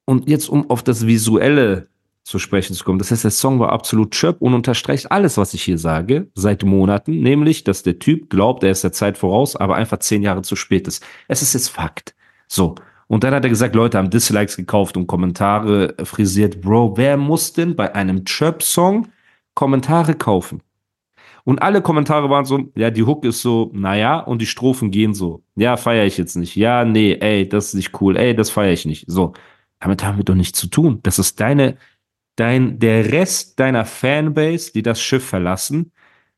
Und 0.05 0.27
jetzt, 0.27 0.49
um 0.49 0.69
auf 0.69 0.83
das 0.83 1.05
Visuelle 1.05 1.87
zu 2.23 2.39
sprechen 2.39 2.75
zu 2.75 2.83
kommen. 2.83 2.99
Das 2.99 3.11
heißt, 3.11 3.23
der 3.23 3.31
Song 3.31 3.59
war 3.59 3.71
absolut 3.71 4.11
chirp 4.11 4.41
und 4.41 4.53
unterstreicht 4.53 5.11
alles, 5.11 5.37
was 5.37 5.53
ich 5.53 5.63
hier 5.63 5.77
sage, 5.77 6.29
seit 6.35 6.63
Monaten, 6.63 7.19
nämlich, 7.21 7.63
dass 7.63 7.83
der 7.83 7.99
Typ 7.99 8.29
glaubt, 8.29 8.63
er 8.63 8.71
ist 8.71 8.83
der 8.83 8.91
Zeit 8.91 9.17
voraus, 9.17 9.55
aber 9.55 9.75
einfach 9.75 9.99
zehn 9.99 10.21
Jahre 10.21 10.43
zu 10.43 10.55
spät 10.55 10.87
ist. 10.87 11.03
Es 11.27 11.41
ist 11.41 11.53
jetzt 11.53 11.69
Fakt. 11.69 12.15
So. 12.47 12.75
Und 13.11 13.25
dann 13.25 13.33
hat 13.33 13.43
er 13.43 13.49
gesagt, 13.49 13.75
Leute 13.75 13.97
haben 13.97 14.09
Dislikes 14.09 14.55
gekauft 14.55 14.95
und 14.95 15.05
Kommentare 15.05 15.95
frisiert. 16.05 16.61
Bro, 16.61 16.95
wer 16.95 17.17
muss 17.17 17.51
denn 17.51 17.75
bei 17.75 17.93
einem 17.93 18.23
Chirp-Song 18.23 19.09
Kommentare 19.53 20.15
kaufen? 20.15 20.61
Und 21.43 21.61
alle 21.61 21.81
Kommentare 21.81 22.29
waren 22.29 22.45
so, 22.45 22.71
ja, 22.73 22.89
die 22.89 23.03
Hook 23.03 23.25
ist 23.25 23.41
so, 23.41 23.69
naja, 23.73 24.19
und 24.19 24.41
die 24.41 24.45
Strophen 24.45 24.91
gehen 24.91 25.13
so. 25.13 25.43
Ja, 25.55 25.75
feiere 25.75 26.05
ich 26.05 26.17
jetzt 26.17 26.37
nicht. 26.37 26.55
Ja, 26.55 26.85
nee, 26.85 27.17
ey, 27.19 27.49
das 27.49 27.67
ist 27.67 27.73
nicht 27.73 27.99
cool. 27.99 28.15
Ey, 28.15 28.33
das 28.33 28.49
feiere 28.49 28.71
ich 28.71 28.85
nicht. 28.85 29.03
So. 29.07 29.33
Damit 29.81 30.05
haben 30.05 30.15
wir 30.15 30.23
doch 30.23 30.35
nichts 30.35 30.57
zu 30.57 30.67
tun. 30.67 30.99
Das 31.03 31.19
ist 31.19 31.41
deine 31.41 31.75
dein, 32.37 32.79
der 32.79 33.11
Rest 33.11 33.59
deiner 33.59 33.83
Fanbase, 33.83 34.71
die 34.71 34.83
das 34.83 35.01
Schiff 35.01 35.25
verlassen, 35.25 35.91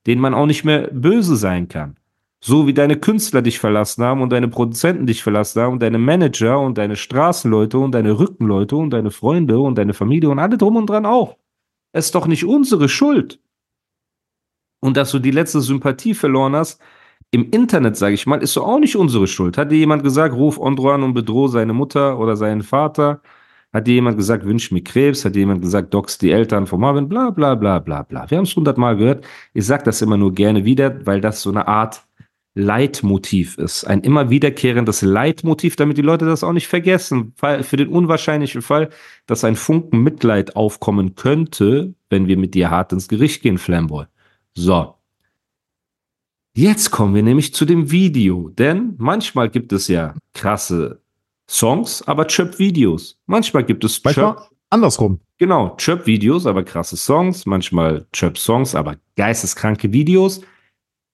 denen 0.08 0.22
man 0.22 0.34
auch 0.34 0.48
nicht 0.48 0.64
mehr 0.64 0.90
böse 0.92 1.36
sein 1.36 1.68
kann. 1.68 1.98
So 2.46 2.68
wie 2.68 2.74
deine 2.74 2.98
Künstler 2.98 3.42
dich 3.42 3.58
verlassen 3.58 4.04
haben 4.04 4.22
und 4.22 4.34
deine 4.34 4.50
Produzenten 4.50 5.08
dich 5.08 5.24
verlassen 5.24 5.62
haben 5.62 5.72
und 5.72 5.82
deine 5.82 5.98
Manager 5.98 6.60
und 6.60 6.78
deine 6.78 6.98
Straßenleute 6.98 7.78
und 7.80 7.94
deine 7.94 8.20
Rückenleute 8.20 8.76
und 8.76 8.90
deine 8.90 9.12
Freunde 9.12 9.60
und 9.60 9.78
deine 9.78 9.94
Familie 9.94 10.30
und 10.30 10.40
alle 10.40 10.58
drum 10.58 10.76
und 10.76 10.90
dran 10.90 11.06
auch. 11.06 11.38
Es 11.94 12.08
ist 12.08 12.16
doch 12.16 12.28
nicht 12.28 12.44
unsere 12.44 12.90
Schuld. 12.90 13.40
Und 14.82 14.98
dass 14.98 15.12
du 15.12 15.20
die 15.20 15.32
letzte 15.32 15.62
Sympathie 15.62 16.14
verloren 16.14 16.54
hast, 16.54 16.82
im 17.32 17.50
Internet, 17.50 17.96
sage 17.96 18.16
ich 18.16 18.28
mal, 18.28 18.44
ist 18.44 18.58
doch 18.58 18.68
auch 18.68 18.80
nicht 18.80 18.98
unsere 18.98 19.28
Schuld. 19.28 19.58
Hat 19.58 19.72
dir 19.72 19.78
jemand 19.78 20.04
gesagt, 20.04 20.36
ruf 20.36 20.60
Ondro 20.60 20.92
an 20.92 21.04
und 21.04 21.14
bedroh 21.14 21.48
seine 21.48 21.72
Mutter 21.72 22.20
oder 22.20 22.36
seinen 22.36 22.62
Vater? 22.62 23.22
Hat 23.72 23.88
dir 23.88 23.94
jemand 23.94 24.18
gesagt, 24.18 24.44
wünsch 24.44 24.70
mir 24.70 24.84
Krebs? 24.84 25.24
Hat 25.24 25.34
dir 25.34 25.40
jemand 25.40 25.62
gesagt, 25.62 25.94
dox 25.94 26.18
die 26.18 26.32
Eltern 26.32 26.68
von 26.68 26.82
Marvin? 26.82 27.08
Bla, 27.08 27.30
bla, 27.30 27.56
bla, 27.56 27.80
bla, 27.80 28.04
bla. 28.04 28.30
Wir 28.30 28.38
haben 28.38 28.44
es 28.44 28.54
hundertmal 28.54 28.98
gehört. 28.98 29.26
Ich 29.54 29.66
sage 29.66 29.84
das 29.86 30.02
immer 30.02 30.18
nur 30.18 30.34
gerne 30.34 30.66
wieder, 30.66 31.06
weil 31.06 31.22
das 31.22 31.42
so 31.42 31.50
eine 31.50 31.70
Art 31.70 32.04
Leitmotiv 32.56 33.58
ist. 33.58 33.84
Ein 33.86 34.02
immer 34.02 34.30
wiederkehrendes 34.30 35.02
Leitmotiv, 35.02 35.76
damit 35.76 35.98
die 35.98 36.04
Leute 36.04 36.26
das 36.26 36.44
auch 36.44 36.54
nicht 36.54 36.68
vergessen. 36.68 37.34
Für 37.36 37.78
den 37.78 37.88
unwahrscheinlichen 37.88 38.62
Fall, 38.62 38.90
dass 39.26 39.44
ein 39.44 39.56
Funken 39.56 40.04
Mitleid 40.04 40.56
aufkommen 40.56 41.16
könnte, 41.16 41.96
wenn 42.10 42.28
wir 42.28 42.38
mit 42.38 42.54
dir 42.54 42.70
hart 42.70 42.94
ins 42.94 43.08
Gericht 43.08 43.42
gehen, 43.42 43.58
Flamboy. 43.58 44.06
So. 44.54 44.94
Jetzt 46.56 46.92
kommen 46.92 47.16
wir 47.16 47.24
nämlich 47.24 47.56
zu 47.56 47.66
dem 47.66 47.90
Video, 47.90 48.50
denn 48.50 48.94
manchmal 49.00 49.50
gibt 49.50 49.74
es 49.74 49.88
ja 49.88 50.14
krasse 50.36 51.02
Songs, 51.50 52.04
aber 52.04 52.28
Chöp-Videos. 52.28 53.18
Manchmal 53.26 53.64
gibt 53.64 53.84
es 53.84 54.04
Manchmal 54.04 54.36
Chöp 54.36 54.50
andersrum. 54.70 55.20
Genau, 55.40 55.76
Chöp-Videos, 55.78 56.46
aber 56.46 56.64
krasse 56.64 56.98
Songs. 56.98 57.48
Manchmal 57.48 58.06
Chöp-Songs, 58.14 58.76
aber 58.76 58.98
geisteskranke 59.16 59.92
Videos. 59.92 60.42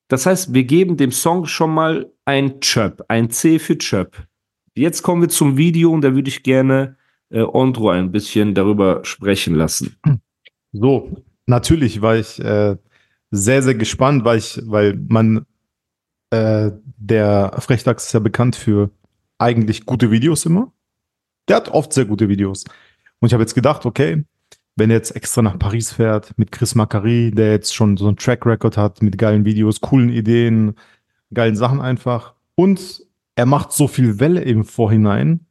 Das 0.09 0.25
heißt, 0.25 0.53
wir 0.53 0.63
geben 0.65 0.97
dem 0.97 1.11
Song 1.11 1.45
schon 1.45 1.73
mal 1.73 2.11
ein 2.25 2.59
Chöp, 2.59 3.05
ein 3.07 3.29
C 3.29 3.59
für 3.59 3.77
Chöp. 3.77 4.17
Jetzt 4.75 5.03
kommen 5.03 5.21
wir 5.21 5.29
zum 5.29 5.55
Video 5.55 5.91
und 5.91 6.01
da 6.01 6.13
würde 6.13 6.29
ich 6.29 6.43
gerne 6.43 6.97
äh, 7.29 7.41
Ondro 7.41 7.89
ein 7.89 8.11
bisschen 8.11 8.55
darüber 8.55 9.05
sprechen 9.05 9.55
lassen. 9.55 9.95
So, 10.71 11.23
natürlich 11.47 12.01
war 12.01 12.15
ich 12.15 12.39
äh, 12.39 12.75
sehr, 13.31 13.63
sehr 13.63 13.75
gespannt, 13.75 14.23
weil 14.23 14.37
ich, 14.37 14.61
weil 14.65 14.95
man, 15.07 15.45
äh, 16.31 16.71
der 16.97 17.55
Frechdachs 17.59 18.05
ist 18.05 18.13
ja 18.13 18.19
bekannt 18.19 18.55
für 18.55 18.91
eigentlich 19.39 19.85
gute 19.85 20.11
Videos 20.11 20.45
immer. 20.45 20.71
Der 21.47 21.55
hat 21.55 21.69
oft 21.69 21.93
sehr 21.93 22.05
gute 22.05 22.29
Videos. 22.29 22.65
Und 23.19 23.27
ich 23.27 23.33
habe 23.33 23.43
jetzt 23.43 23.55
gedacht, 23.55 23.85
okay, 23.85 24.25
wenn 24.75 24.89
er 24.89 24.97
jetzt 24.97 25.15
extra 25.15 25.41
nach 25.41 25.59
Paris 25.59 25.91
fährt 25.91 26.37
mit 26.37 26.51
Chris 26.51 26.75
Macari, 26.75 27.31
der 27.31 27.51
jetzt 27.51 27.75
schon 27.75 27.97
so 27.97 28.07
einen 28.07 28.17
Track 28.17 28.45
Record 28.45 28.77
hat 28.77 29.01
mit 29.01 29.17
geilen 29.17 29.45
Videos, 29.45 29.81
coolen 29.81 30.09
Ideen, 30.09 30.75
geilen 31.33 31.55
Sachen 31.55 31.81
einfach. 31.81 32.33
Und 32.55 33.01
er 33.35 33.45
macht 33.45 33.71
so 33.71 33.87
viel 33.87 34.19
Welle 34.19 34.41
im 34.41 34.65
Vorhinein 34.65 35.45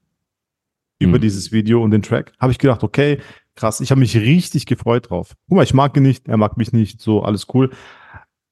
über 0.99 1.19
mhm. 1.19 1.23
dieses 1.23 1.53
Video 1.53 1.83
und 1.83 1.91
den 1.91 2.03
Track. 2.03 2.33
Habe 2.39 2.53
ich 2.53 2.59
gedacht, 2.59 2.83
okay, 2.83 3.19
krass, 3.55 3.81
ich 3.81 3.91
habe 3.91 4.01
mich 4.01 4.17
richtig 4.17 4.67
gefreut 4.67 5.11
drauf. 5.11 5.35
Guck 5.49 5.57
mal, 5.57 5.63
ich 5.63 5.75
mag 5.75 5.97
ihn 5.97 6.03
nicht, 6.03 6.29
er 6.29 6.37
mag 6.37 6.57
mich 6.57 6.73
nicht, 6.73 7.01
so 7.01 7.23
alles 7.23 7.47
cool. 7.55 7.71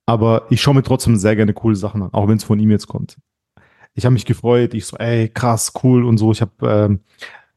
Aber 0.04 0.46
ich 0.50 0.60
schaue 0.60 0.74
mir 0.74 0.82
trotzdem 0.82 1.16
sehr 1.16 1.36
gerne 1.36 1.52
coole 1.52 1.76
Sachen 1.76 2.02
an, 2.02 2.12
auch 2.12 2.28
wenn 2.28 2.36
es 2.36 2.44
von 2.44 2.58
ihm 2.58 2.70
jetzt 2.70 2.86
kommt. 2.86 3.16
Ich 3.94 4.04
habe 4.04 4.12
mich 4.12 4.26
gefreut, 4.26 4.74
ich 4.74 4.84
so, 4.84 4.96
ey, 4.98 5.28
krass, 5.28 5.72
cool 5.82 6.04
und 6.04 6.18
so. 6.18 6.30
Ich 6.30 6.40
habe 6.40 6.52
ähm, 6.62 7.00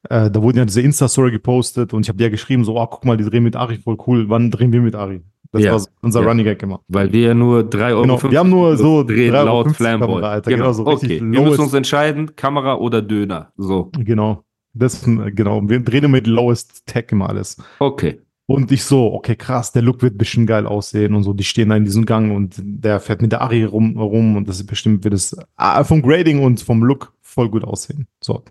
äh, 0.10 0.32
da 0.32 0.42
wurde 0.42 0.60
ja 0.60 0.66
diese 0.66 0.82
Insta-Story 0.82 1.32
gepostet 1.32 1.94
und 1.94 2.02
ich 2.02 2.10
habe 2.10 2.22
ja 2.22 2.30
geschrieben, 2.30 2.64
so, 2.64 2.80
oh, 2.80 2.88
guck 2.88 3.06
mal, 3.06 3.18
die 3.18 3.26
drehen 3.26 3.44
mit 3.44 3.56
Ari, 3.56 3.78
voll 3.78 3.98
cool. 4.08 4.30
Wann 4.30 4.52
drehen 4.52 4.72
wir 4.72 4.82
mit 4.82 4.96
Ari? 4.96 5.22
Das 5.52 5.64
ja, 5.64 5.74
war 5.74 5.84
unser 6.02 6.22
ja. 6.22 6.28
Running 6.28 6.46
Gag 6.46 6.62
immer. 6.62 6.82
Weil 6.88 7.12
wir 7.12 7.22
ja 7.30 7.34
nur 7.34 7.64
3 7.64 7.94
Euro. 7.94 8.02
Genau, 8.04 8.32
wir 8.32 8.40
haben 8.40 8.50
nur 8.50 8.78
so 8.78 9.04
drehen 9.04 9.34
laut 9.34 9.72
Flamboy. 9.72 10.22
Genau. 10.22 10.42
genau, 10.42 10.74
so 10.74 10.86
okay. 10.86 11.20
Wir 11.20 11.42
müssen 11.42 11.62
uns 11.62 11.74
entscheiden, 11.74 12.36
Kamera 12.36 12.76
oder 12.76 13.02
Döner. 13.02 13.52
So. 13.58 13.92
Genau. 13.98 14.44
Das, 14.74 15.04
genau. 15.04 15.68
Wir 15.68 15.80
drehen 15.80 16.12
mit 16.12 16.28
Lowest 16.28 16.86
Tech 16.86 17.06
immer 17.10 17.30
alles. 17.30 17.58
Okay. 17.80 18.22
Und 18.46 18.72
ich 18.72 18.84
so, 18.84 19.14
okay, 19.14 19.36
krass, 19.36 19.72
der 19.72 19.82
Look 19.82 20.02
wird 20.02 20.18
bestimmt 20.18 20.48
geil 20.48 20.66
aussehen 20.66 21.14
und 21.14 21.24
so. 21.24 21.34
Die 21.34 21.44
stehen 21.44 21.70
da 21.70 21.76
in 21.76 21.86
diesem 21.86 22.06
Gang 22.06 22.36
und 22.36 22.56
der 22.60 23.00
fährt 23.00 23.22
mit 23.22 23.32
der 23.32 23.42
Ari 23.42 23.64
rum, 23.64 23.98
rum 23.98 24.38
und 24.38 24.48
das 24.48 24.58
ist 24.58 24.66
bestimmt 24.66 25.04
wird 25.04 25.14
es 25.14 25.36
ah, 25.56 25.84
vom 25.84 26.02
Grading 26.02 26.44
und 26.44 26.62
vom 26.62 26.84
Look 26.84 27.14
voll 27.22 27.50
gut 27.50 27.64
aussehen. 27.64 28.08
So 28.22 28.44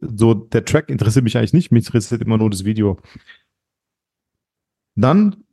so 0.00 0.34
der 0.34 0.64
Track 0.64 0.88
interessiert 0.88 1.24
mich 1.24 1.36
eigentlich 1.36 1.52
nicht, 1.52 1.72
mich 1.72 1.86
interessiert 1.86 2.22
immer 2.22 2.38
nur 2.38 2.50
das 2.50 2.64
Video. 2.64 2.98
Dann 4.94 5.44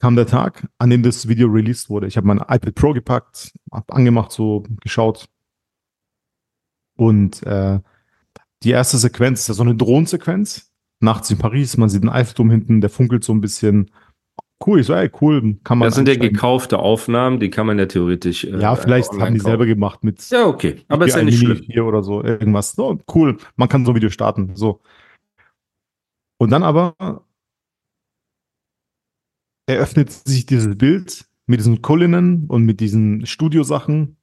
kam 0.00 0.16
der 0.16 0.26
Tag, 0.26 0.68
an 0.78 0.90
dem 0.90 1.02
das 1.02 1.28
Video 1.28 1.48
released 1.48 1.88
wurde. 1.88 2.06
Ich 2.06 2.16
habe 2.16 2.26
mein 2.26 2.38
iPad 2.38 2.74
Pro 2.74 2.92
gepackt, 2.92 3.52
habe 3.72 3.92
angemacht, 3.92 4.32
so 4.32 4.64
geschaut. 4.82 5.28
Und 6.96 7.42
äh, 7.44 7.80
die 8.62 8.70
erste 8.70 8.98
Sequenz 8.98 9.40
ist 9.40 9.48
ja 9.48 9.54
so 9.54 9.62
eine 9.62 9.74
Drohnensequenz. 9.74 10.70
Nachts 11.00 11.30
in 11.30 11.38
Paris, 11.38 11.76
man 11.76 11.88
sieht 11.88 12.02
einen 12.02 12.10
Eiffelturm 12.10 12.50
hinten, 12.50 12.80
der 12.80 12.90
funkelt 12.90 13.24
so 13.24 13.32
ein 13.32 13.40
bisschen. 13.40 13.90
Cool, 14.64 14.80
ich 14.80 14.86
so, 14.86 14.94
ey, 14.94 15.10
cool, 15.20 15.56
kann 15.64 15.78
man. 15.78 15.88
Das 15.88 15.94
sind 15.96 16.08
ja 16.08 16.16
gekaufte 16.16 16.78
Aufnahmen, 16.78 17.40
die 17.40 17.50
kann 17.50 17.66
man 17.66 17.78
ja 17.78 17.86
theoretisch. 17.86 18.44
Äh, 18.44 18.58
ja, 18.60 18.76
vielleicht 18.76 19.10
haben 19.12 19.34
die 19.34 19.40
kaufen. 19.40 19.50
selber 19.50 19.66
gemacht 19.66 20.04
mit. 20.04 20.28
Ja, 20.30 20.46
okay, 20.46 20.82
aber 20.88 21.06
ist 21.06 21.16
ja 21.16 21.22
nicht 21.22 21.38
schlimm. 21.38 21.62
Hier 21.66 21.84
oder 21.84 22.02
so, 22.02 22.22
irgendwas. 22.22 22.72
So, 22.72 22.98
cool, 23.14 23.36
man 23.56 23.68
kann 23.68 23.84
so 23.84 23.92
ein 23.92 23.96
Video 23.96 24.10
starten, 24.10 24.52
so. 24.54 24.80
Und 26.38 26.50
dann 26.50 26.62
aber 26.62 27.24
eröffnet 29.66 30.12
sich 30.12 30.46
dieses 30.46 30.76
Bild 30.76 31.26
mit 31.46 31.60
diesen 31.60 31.82
Kulinnen 31.82 32.46
und 32.48 32.64
mit 32.64 32.80
diesen 32.80 33.26
Studiosachen. 33.26 34.16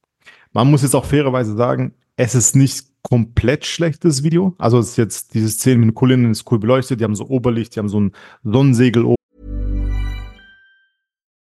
Man 0.52 0.70
muss 0.70 0.82
jetzt 0.82 0.94
auch 0.94 1.04
fairerweise 1.04 1.56
sagen, 1.56 1.94
es 2.16 2.34
ist 2.34 2.56
nicht 2.56 2.86
komplett 3.02 3.64
schlechtes 3.64 4.22
Video. 4.22 4.54
Also 4.58 4.78
es 4.78 4.90
ist 4.90 4.96
jetzt 4.96 5.34
diese 5.34 5.48
Szene 5.48 5.78
mit 5.78 5.88
den 5.90 5.94
Kulinnen 5.94 6.30
ist 6.30 6.50
cool 6.50 6.58
beleuchtet, 6.58 7.00
die 7.00 7.04
haben 7.04 7.14
so 7.14 7.26
Oberlicht, 7.26 7.74
die 7.74 7.80
haben 7.80 7.88
so 7.88 8.00
ein 8.00 8.12
Sonnensegel 8.44 9.04
oben. 9.04 9.16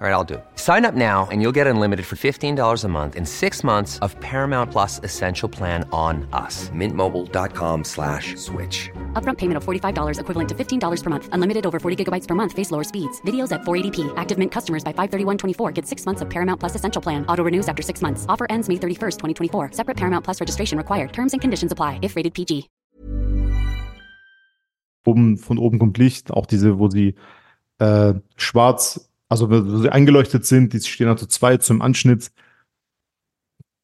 All 0.00 0.06
right, 0.06 0.12
I'll 0.12 0.22
do 0.22 0.34
it. 0.34 0.44
Sign 0.54 0.84
up 0.84 0.94
now 0.94 1.26
and 1.32 1.42
you'll 1.42 1.56
get 1.60 1.66
unlimited 1.66 2.06
for 2.06 2.14
$15 2.14 2.84
a 2.84 2.88
month 2.88 3.16
in 3.16 3.26
six 3.26 3.64
months 3.64 3.98
of 3.98 4.14
Paramount 4.20 4.70
Plus 4.70 5.00
Essential 5.02 5.48
Plan 5.48 5.82
on 5.90 6.28
us. 6.32 6.70
Mintmobile.com 6.70 7.82
slash 7.82 8.36
switch. 8.36 8.90
Upfront 9.14 9.38
payment 9.38 9.56
of 9.56 9.64
$45 9.64 10.20
equivalent 10.20 10.48
to 10.50 10.54
$15 10.54 11.02
per 11.02 11.10
month. 11.10 11.28
Unlimited 11.32 11.66
over 11.66 11.80
40 11.80 12.04
gigabytes 12.04 12.28
per 12.28 12.36
month. 12.36 12.52
Face 12.52 12.70
lower 12.70 12.84
speeds. 12.84 13.20
Videos 13.22 13.50
at 13.50 13.62
480p. 13.62 14.16
Active 14.16 14.38
Mint 14.38 14.52
customers 14.52 14.84
by 14.84 14.92
531.24 14.92 15.74
get 15.74 15.84
six 15.84 16.06
months 16.06 16.22
of 16.22 16.30
Paramount 16.30 16.60
Plus 16.60 16.76
Essential 16.76 17.02
Plan. 17.02 17.26
Auto 17.26 17.42
renews 17.42 17.68
after 17.68 17.82
six 17.82 18.00
months. 18.00 18.24
Offer 18.28 18.46
ends 18.48 18.68
May 18.68 18.76
31st, 18.76 19.16
2024. 19.50 19.72
Separate 19.72 19.96
Paramount 19.96 20.24
Plus 20.24 20.40
registration 20.40 20.78
required. 20.78 21.12
Terms 21.12 21.32
and 21.34 21.40
conditions 21.40 21.72
apply 21.72 21.98
if 22.02 22.14
rated 22.14 22.34
PG. 22.34 22.68
Oben, 25.04 25.38
von 25.38 25.58
oben 25.58 25.80
kommt 25.80 25.98
Licht. 25.98 26.30
Auch 26.30 26.46
diese, 26.46 26.78
wo 26.78 26.88
sie 26.88 27.16
äh, 27.78 28.14
schwarz 28.36 29.07
Also, 29.28 29.50
wenn 29.50 29.82
sie 29.82 29.92
eingeleuchtet 29.92 30.46
sind, 30.46 30.72
die 30.72 30.80
stehen 30.80 31.08
also 31.08 31.26
zwei 31.26 31.56
zum 31.58 31.82
Anschnitt. 31.82 32.30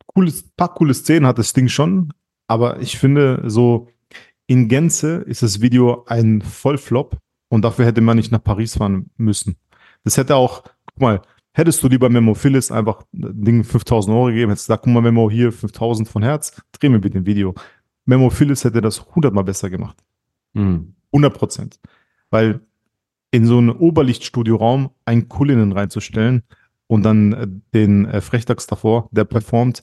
Cooles, 0.07 0.45
paar 0.57 0.75
coole 0.75 0.95
Szenen 0.95 1.27
hat 1.27 1.39
das 1.39 1.53
Ding 1.53 1.69
schon, 1.69 2.13
aber 2.47 2.81
ich 2.81 2.99
finde, 2.99 3.43
so 3.47 3.89
in 4.47 4.69
Gänze 4.69 5.17
ist 5.17 5.43
das 5.43 5.61
Video 5.61 6.05
ein 6.07 6.43
Vollflop 6.43 7.19
und 7.49 7.63
dafür 7.63 7.87
hätte 7.87 8.01
man 8.01 8.17
nicht 8.17 8.31
nach 8.33 8.43
Paris 8.43 8.77
fahren 8.77 9.11
müssen. 9.17 9.57
Das 10.05 10.17
hätte 10.17 10.37
auch, 10.37 10.63
guck 10.87 11.01
mal, 11.01 11.23
hättest 11.53 11.83
du 11.83 11.89
lieber 11.89 12.09
Memo 12.11 12.35
Phyllis 12.35 12.71
einfach 12.71 13.03
Ding 13.13 13.65
5000 13.65 14.15
Euro 14.15 14.27
gegeben, 14.27 14.51
hättest 14.51 14.67
gesagt, 14.67 14.85
guck 14.85 14.93
mal, 14.93 15.01
Memo 15.01 15.31
hier 15.31 15.53
5000 15.53 16.09
von 16.09 16.23
Herz, 16.23 16.61
dreh 16.73 16.89
mir 16.89 17.01
bitte 17.01 17.19
ein 17.19 17.27
Video. 17.27 17.55
Memo 18.05 18.29
Phyllis 18.31 18.65
hätte 18.65 18.81
das 18.81 19.01
100 19.09 19.33
mal 19.33 19.45
besser 19.45 19.71
gemacht. 19.71 19.97
Mhm. 20.53 20.95
100 21.13 21.35
Prozent. 21.35 21.81
Weil 22.31 22.61
in 23.35 23.47
so 23.47 23.59
einen 23.59 23.71
Oberlichtstudioraum 23.71 24.91
einen 25.05 25.29
Kullinnen 25.29 25.73
reinzustellen 25.73 26.43
und 26.87 27.03
dann 27.03 27.33
äh, 27.33 27.47
den 27.75 28.07
äh, 28.07 28.21
Frechtags 28.21 28.67
davor, 28.69 29.09
der 29.11 29.25
performt, 29.25 29.83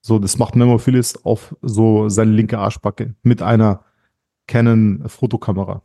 So, 0.00 0.20
das 0.20 0.38
macht 0.38 0.54
Memo 0.54 0.78
Phillips 0.78 1.16
auf 1.24 1.56
so 1.62 2.08
seine 2.08 2.30
linke 2.30 2.58
Arschbacke 2.58 3.14
mit 3.24 3.42
einer 3.42 3.82
Canon 4.46 5.02
Fotokamera. 5.06 5.82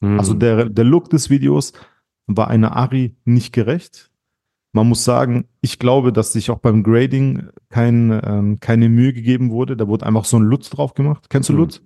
Hm. 0.00 0.18
Also 0.20 0.34
der, 0.34 0.68
der 0.68 0.84
Look 0.84 1.10
des 1.10 1.28
Videos 1.30 1.72
war 2.28 2.46
einer 2.48 2.76
Ari 2.76 3.16
nicht 3.24 3.52
gerecht. 3.52 4.10
Man 4.72 4.88
muss 4.88 5.04
sagen, 5.04 5.46
ich 5.60 5.78
glaube, 5.80 6.12
dass 6.12 6.32
sich 6.32 6.50
auch 6.50 6.58
beim 6.60 6.84
Grading 6.84 7.48
kein, 7.70 8.20
ähm, 8.24 8.60
keine 8.60 8.88
Mühe 8.88 9.12
gegeben 9.12 9.50
wurde. 9.50 9.76
Da 9.76 9.88
wurde 9.88 10.06
einfach 10.06 10.26
so 10.26 10.36
ein 10.38 10.44
LUT 10.44 10.68
drauf 10.70 10.94
gemacht. 10.94 11.26
Kennst 11.30 11.48
du 11.48 11.54
Hm. 11.54 11.58
LUT? 11.60 11.82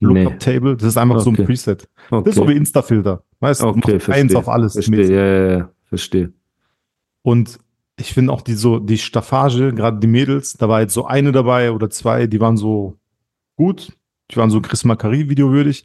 Lookup 0.00 0.32
Nee. 0.32 0.38
Table. 0.38 0.76
Das 0.76 0.88
ist 0.88 0.96
einfach 0.96 1.20
so 1.20 1.30
ein 1.30 1.34
Okay. 1.36 1.44
Preset. 1.44 1.88
okay. 2.10 2.24
Das 2.24 2.34
ist 2.34 2.40
so 2.42 2.48
wie 2.48 2.56
Insta-Filter. 2.56 3.22
Weißt 3.42 3.60
du, 3.62 3.66
okay, 3.66 3.78
macht 3.78 3.92
eins 3.92 4.04
verstehe. 4.04 4.38
auf 4.38 4.48
alles. 4.48 4.72
Verstehe, 4.74 5.10
ja, 5.10 5.26
ja, 5.26 5.58
ja, 5.58 5.70
verstehe. 5.84 6.32
Und 7.22 7.58
ich 7.98 8.14
finde 8.14 8.32
auch 8.32 8.40
die 8.40 8.54
so, 8.54 8.78
die 8.78 8.98
Staffage, 8.98 9.72
gerade 9.74 9.98
die 9.98 10.06
Mädels, 10.06 10.54
da 10.54 10.68
war 10.68 10.80
jetzt 10.80 10.94
so 10.94 11.04
eine 11.06 11.30
dabei 11.32 11.70
oder 11.72 11.90
zwei, 11.90 12.26
die 12.26 12.40
waren 12.40 12.56
so 12.56 12.96
gut. 13.56 13.92
Die 14.30 14.36
waren 14.36 14.48
so 14.50 14.60
Chris 14.62 14.84
Macari-Video 14.84 15.50
würdig. 15.52 15.84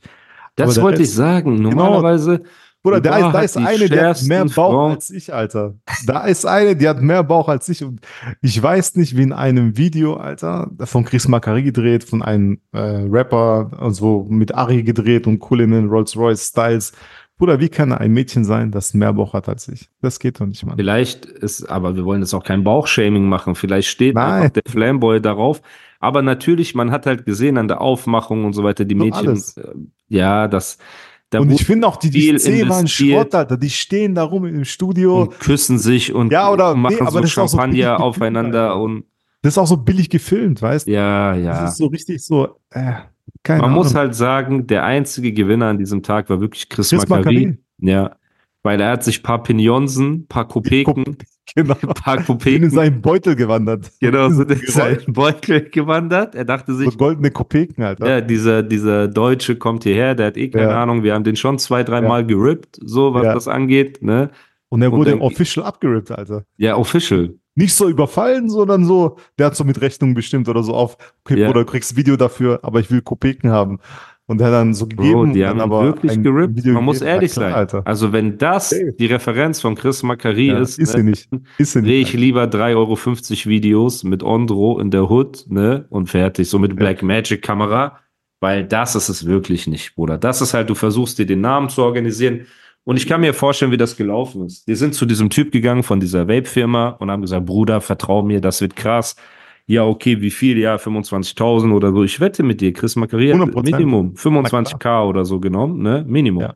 Aber 0.55 0.67
Das 0.67 0.81
wollte 0.81 1.01
ich 1.01 1.07
Rest- 1.09 1.15
sagen. 1.17 1.61
Normalerweise, 1.61 2.43
Oder 2.83 3.01
da 3.01 3.17
ist, 3.17 3.33
da 3.33 3.41
ist 3.41 3.57
eine, 3.57 3.89
die 3.89 3.99
hat 3.99 4.23
mehr 4.23 4.45
Bauch 4.45 4.53
Frauen. 4.53 4.91
als 4.93 5.09
ich, 5.09 5.33
Alter. 5.33 5.75
Da 6.05 6.25
ist 6.25 6.45
eine, 6.45 6.75
die 6.75 6.87
hat 6.87 7.01
mehr 7.01 7.23
Bauch 7.23 7.49
als 7.49 7.67
ich. 7.67 7.83
Und 7.83 7.99
ich 8.41 8.61
weiß 8.61 8.95
nicht, 8.95 9.17
wie 9.17 9.23
in 9.23 9.33
einem 9.33 9.75
Video, 9.77 10.15
Alter, 10.15 10.71
von 10.85 11.03
Chris 11.03 11.27
Macari 11.27 11.63
gedreht, 11.63 12.05
von 12.05 12.21
einem 12.21 12.59
äh, 12.71 12.79
Rapper, 12.79 13.71
also 13.77 14.25
mit 14.29 14.55
Ari 14.55 14.83
gedreht 14.83 15.27
und 15.27 15.39
Cullinan, 15.39 15.89
Rolls-Royce, 15.89 16.47
Styles. 16.47 16.93
Bruder, 17.37 17.59
wie 17.59 17.69
kann 17.69 17.91
ein 17.91 18.11
Mädchen 18.13 18.43
sein, 18.45 18.71
das 18.71 18.93
mehr 18.95 19.13
Bauch 19.13 19.33
hat 19.33 19.47
als 19.47 19.67
ich? 19.67 19.89
Das 20.01 20.19
geht 20.19 20.39
doch 20.41 20.45
nicht, 20.47 20.65
Mann. 20.65 20.75
vielleicht 20.75 21.25
ist, 21.25 21.65
aber 21.69 21.95
wir 21.95 22.03
wollen 22.03 22.21
jetzt 22.21 22.33
auch 22.33 22.43
kein 22.43 22.63
Bauchshaming 22.63 23.29
machen. 23.29 23.53
Vielleicht 23.53 23.89
steht 23.89 24.17
einfach 24.17 24.49
der 24.49 24.63
Flamboy 24.67 25.21
darauf. 25.21 25.61
Aber 25.99 26.21
natürlich, 26.23 26.73
man 26.75 26.91
hat 26.91 27.05
halt 27.05 27.25
gesehen 27.25 27.57
an 27.57 27.67
der 27.67 27.81
Aufmachung 27.81 28.45
und 28.45 28.53
so 28.53 28.63
weiter, 28.63 28.85
die 28.85 28.95
So 28.97 29.03
Mädchen, 29.03 29.27
alles. 29.27 29.55
äh, 29.57 29.67
ja, 30.07 30.47
das, 30.47 30.77
da 31.29 31.39
und 31.39 31.51
ich 31.51 31.65
finde 31.65 31.87
auch, 31.87 31.97
die, 31.97 32.09
die 32.09 32.37
Szene 32.39 32.69
waren. 32.69 32.87
Schrott, 32.87 33.35
Alter. 33.35 33.57
Die 33.57 33.69
stehen 33.69 34.15
da 34.15 34.23
rum 34.23 34.45
im 34.45 34.63
Studio. 34.65 35.21
und 35.23 35.39
küssen 35.39 35.77
sich 35.77 36.13
und 36.13 36.31
Ja, 36.31 36.51
oder- 36.51 36.73
machen 36.75 36.95
nee, 36.95 37.01
aber 37.01 37.11
so 37.11 37.19
das 37.21 37.37
auch 37.37 37.47
so 37.47 37.57
Champagner 37.57 37.73
gefilmt, 37.75 37.99
aufeinander 38.01 38.79
und 38.79 39.03
Das 39.43 39.53
ist 39.53 39.57
auch 39.59 39.67
so 39.67 39.77
billig 39.77 40.09
gefilmt, 40.09 40.61
weißt 40.61 40.87
du? 40.87 40.91
ja, 40.91 41.33
Das 41.35 41.43
ja. 41.43 41.67
ist 41.67 41.77
so 41.77 41.85
richtig 41.87 42.23
so, 42.25 42.59
äh, 42.71 42.93
keine 43.43 43.61
Man 43.61 43.71
Ahnung. 43.71 43.83
muss 43.83 43.95
halt 43.95 44.15
sagen, 44.15 44.67
der 44.67 44.83
einzige 44.85 45.31
Gewinner 45.33 45.67
an 45.67 45.77
diesem 45.77 46.03
Tag 46.03 46.29
war 46.29 46.41
wirklich 46.41 46.69
Chris, 46.69 46.89
Chris 46.89 47.07
Macari. 47.07 47.57
Ja. 47.79 48.15
Weil 48.63 48.81
er 48.81 48.91
hat 48.91 49.03
sich 49.03 49.23
paar 49.23 49.43
Pignonsen, 49.43 50.27
paar 50.27 50.47
Kopeken, 50.47 51.17
genau. 51.55 51.75
paar 51.75 52.15
bin 52.17 52.19
in 52.21 52.25
Kopeken, 52.25 52.69
seinen 52.71 53.01
Beutel 53.01 53.35
gewandert. 53.35 53.91
genau, 54.01 54.29
so 54.29 54.43
in 54.43 54.57
seinen 54.67 55.13
Beutel 55.13 55.69
gewandert. 55.69 56.35
Er 56.35 56.43
dachte 56.43 56.73
sich, 56.73 56.89
So 56.91 56.97
goldene 56.97 57.31
Kopeken, 57.31 57.83
Alter. 57.83 58.09
ja, 58.09 58.19
dieser, 58.21 58.63
dieser 58.63 59.07
Deutsche 59.07 59.55
kommt 59.55 59.83
hierher, 59.83 60.15
der 60.15 60.27
hat 60.27 60.37
eh 60.37 60.49
keine 60.49 60.71
Ja. 60.71 60.81
Ahnung, 60.83 61.03
wir 61.03 61.13
haben 61.13 61.23
den 61.23 61.35
schon 61.37 61.59
zwei, 61.59 61.83
dreimal 61.83 62.21
Ja. 62.21 62.27
gerippt, 62.27 62.77
so 62.83 63.13
was 63.13 63.23
Ja. 63.25 63.33
das 63.35 63.47
angeht, 63.47 64.01
ne? 64.01 64.31
Und 64.69 64.81
er 64.81 64.91
Und 64.91 64.99
wurde 64.99 65.11
dann- 65.11 65.21
official 65.21 65.65
abgerippt, 65.65 66.11
Alter. 66.11 66.43
Ja, 66.57 66.75
official. 66.75 67.35
Nicht 67.57 67.73
so 67.73 67.89
überfallen, 67.89 68.51
sondern 68.51 68.85
so, 68.85 69.17
der 69.39 69.47
hat 69.47 69.55
so 69.55 69.63
mit 69.63 69.81
Rechnung 69.81 70.13
bestimmt 70.13 70.47
oder 70.47 70.61
so 70.61 70.75
auf, 70.75 70.95
okay, 71.25 71.39
Ja. 71.39 71.47
Bruder, 71.47 71.61
du 71.61 71.71
kriegst 71.71 71.95
Video 71.95 72.15
dafür, 72.15 72.59
aber 72.61 72.79
ich 72.79 72.91
will 72.91 73.01
Kopeken 73.01 73.49
haben. 73.49 73.79
Und 74.27 74.41
er 74.41 74.47
hat 74.47 74.53
dann 74.53 74.75
so 74.75 74.85
gegeben. 74.85 75.13
Bro, 75.13 75.21
und 75.21 75.33
die 75.33 75.43
haben 75.43 75.59
aber 75.59 75.83
wirklich 75.83 76.21
gerippt. 76.21 76.57
Video 76.57 76.73
Man 76.73 76.83
muss 76.83 77.01
ehrlich 77.01 77.33
sein. 77.33 77.53
Alter. 77.53 77.81
Also 77.85 78.13
wenn 78.13 78.37
das 78.37 78.69
Safe. 78.69 78.93
die 78.99 79.07
Referenz 79.07 79.59
von 79.59 79.73
Chris 79.73 80.03
Macari 80.03 80.49
Ja, 80.49 80.59
ist, 80.59 80.77
ist 80.77 80.93
ne, 80.93 80.99
sie 80.99 81.03
nicht. 81.03 81.29
Ist 81.57 81.71
sie 81.71 81.81
drehe 81.81 81.99
nicht. 81.99 82.13
ich 82.13 82.19
lieber 82.19 82.43
3,50 82.43 82.75
Euro 82.75 83.49
Videos 83.49 84.03
mit 84.03 84.21
Ondro 84.21 84.79
in 84.79 84.91
der 84.91 85.09
Hood, 85.09 85.45
ne? 85.47 85.85
Und 85.89 86.09
fertig. 86.09 86.49
So 86.49 86.59
mit 86.59 86.75
Black 86.75 87.01
Magic 87.01 87.41
Kamera. 87.41 87.99
Weil 88.39 88.65
das 88.65 88.95
ist 88.95 89.09
es 89.09 89.25
wirklich 89.25 89.65
nicht, 89.65 89.95
Bruder. 89.95 90.19
Das 90.19 90.41
ist 90.41 90.53
halt, 90.53 90.69
du 90.69 90.75
versuchst 90.75 91.17
dir 91.17 91.25
den 91.25 91.41
Namen 91.41 91.69
zu 91.69 91.81
organisieren. 91.81 92.45
Und 92.87 92.95
ich 92.95 93.05
kann 93.05 93.19
mir 93.19 93.33
vorstellen, 93.33 93.73
wie 93.73 93.77
das 93.77 93.97
gelaufen 93.97 94.45
ist. 94.45 94.65
Die 94.65 94.75
sind 94.75 94.95
zu 94.95 95.05
diesem 95.05 95.29
Typ 95.29 95.51
gegangen 95.51 95.83
von 95.83 95.99
dieser 95.99 96.29
Vape-Firma 96.29 96.91
und 96.91 97.11
haben 97.11 97.21
gesagt, 97.21 97.45
Bruder, 97.45 97.81
vertrau 97.81 98.23
mir, 98.23 98.39
das 98.39 98.61
wird 98.61 98.77
krass. 98.77 99.17
Ja, 99.65 99.83
okay, 99.83 100.21
wie 100.21 100.31
viel? 100.31 100.57
Ja, 100.57 100.77
25.000 100.77 101.73
oder 101.73 101.91
so. 101.91 102.05
Ich 102.05 102.21
wette 102.21 102.43
mit 102.43 102.61
dir, 102.61 102.71
Chris 102.71 102.95
Macari 102.95 103.27
hat 103.27 103.41
100%. 103.41 103.61
Minimum 103.61 104.13
25k 104.13 105.05
oder 105.05 105.25
so 105.25 105.41
genommen, 105.41 105.81
ne? 105.81 106.05
Minimum. 106.07 106.43
Ja. 106.43 106.55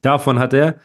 Davon 0.00 0.38
hat 0.38 0.54
er 0.54 0.80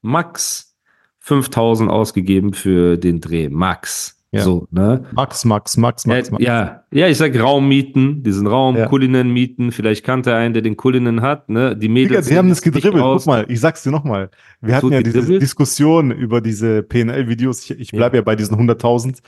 max 0.00 0.78
5000 1.18 1.90
ausgegeben 1.90 2.52
für 2.52 2.96
den 2.96 3.20
Dreh. 3.20 3.48
Max. 3.48 4.13
Ja. 4.34 4.42
So, 4.42 4.66
ne? 4.70 5.04
Max, 5.12 5.44
Max, 5.44 5.76
Max, 5.76 6.06
Max, 6.06 6.28
Äh, 6.28 6.32
Max. 6.32 6.44
ja, 6.44 6.82
ja, 6.90 7.08
ich 7.08 7.16
sag 7.18 7.38
Raummieten, 7.40 8.22
diesen 8.22 8.46
Raum, 8.46 8.76
Ja. 8.76 8.86
Kulinen 8.86 9.32
mieten. 9.32 9.70
Vielleicht 9.72 10.04
kannte 10.04 10.30
er 10.30 10.36
einen, 10.38 10.52
der 10.54 10.62
den 10.62 10.76
Kulinen 10.76 11.22
hat, 11.22 11.48
ne? 11.48 11.74
Die 11.76 11.80
Digga, 11.88 11.92
Mädels. 11.92 12.26
die 12.28 12.36
haben 12.36 12.48
das 12.48 12.58
sehen 12.58 12.72
nicht 12.72 12.82
gedribbelt. 12.82 13.04
Guck 13.04 13.26
mal, 13.26 13.44
ich 13.48 13.60
sag's 13.60 13.82
dir 13.82 13.90
nochmal. 13.90 14.30
Wir 14.60 14.76
hatten 14.76 14.88
So 14.88 14.92
ja 14.92 15.02
diese 15.02 15.18
gedribbelt? 15.18 15.42
Diskussion 15.42 16.10
über 16.10 16.40
diese 16.40 16.82
PNL-Videos. 16.82 17.62
Ich, 17.70 17.78
ich 17.80 17.92
Ja. 17.92 17.98
bleibe 17.98 18.16
ja. 18.16 18.22
bei 18.22 18.36
diesen 18.36 18.56
100.000. 18.56 19.22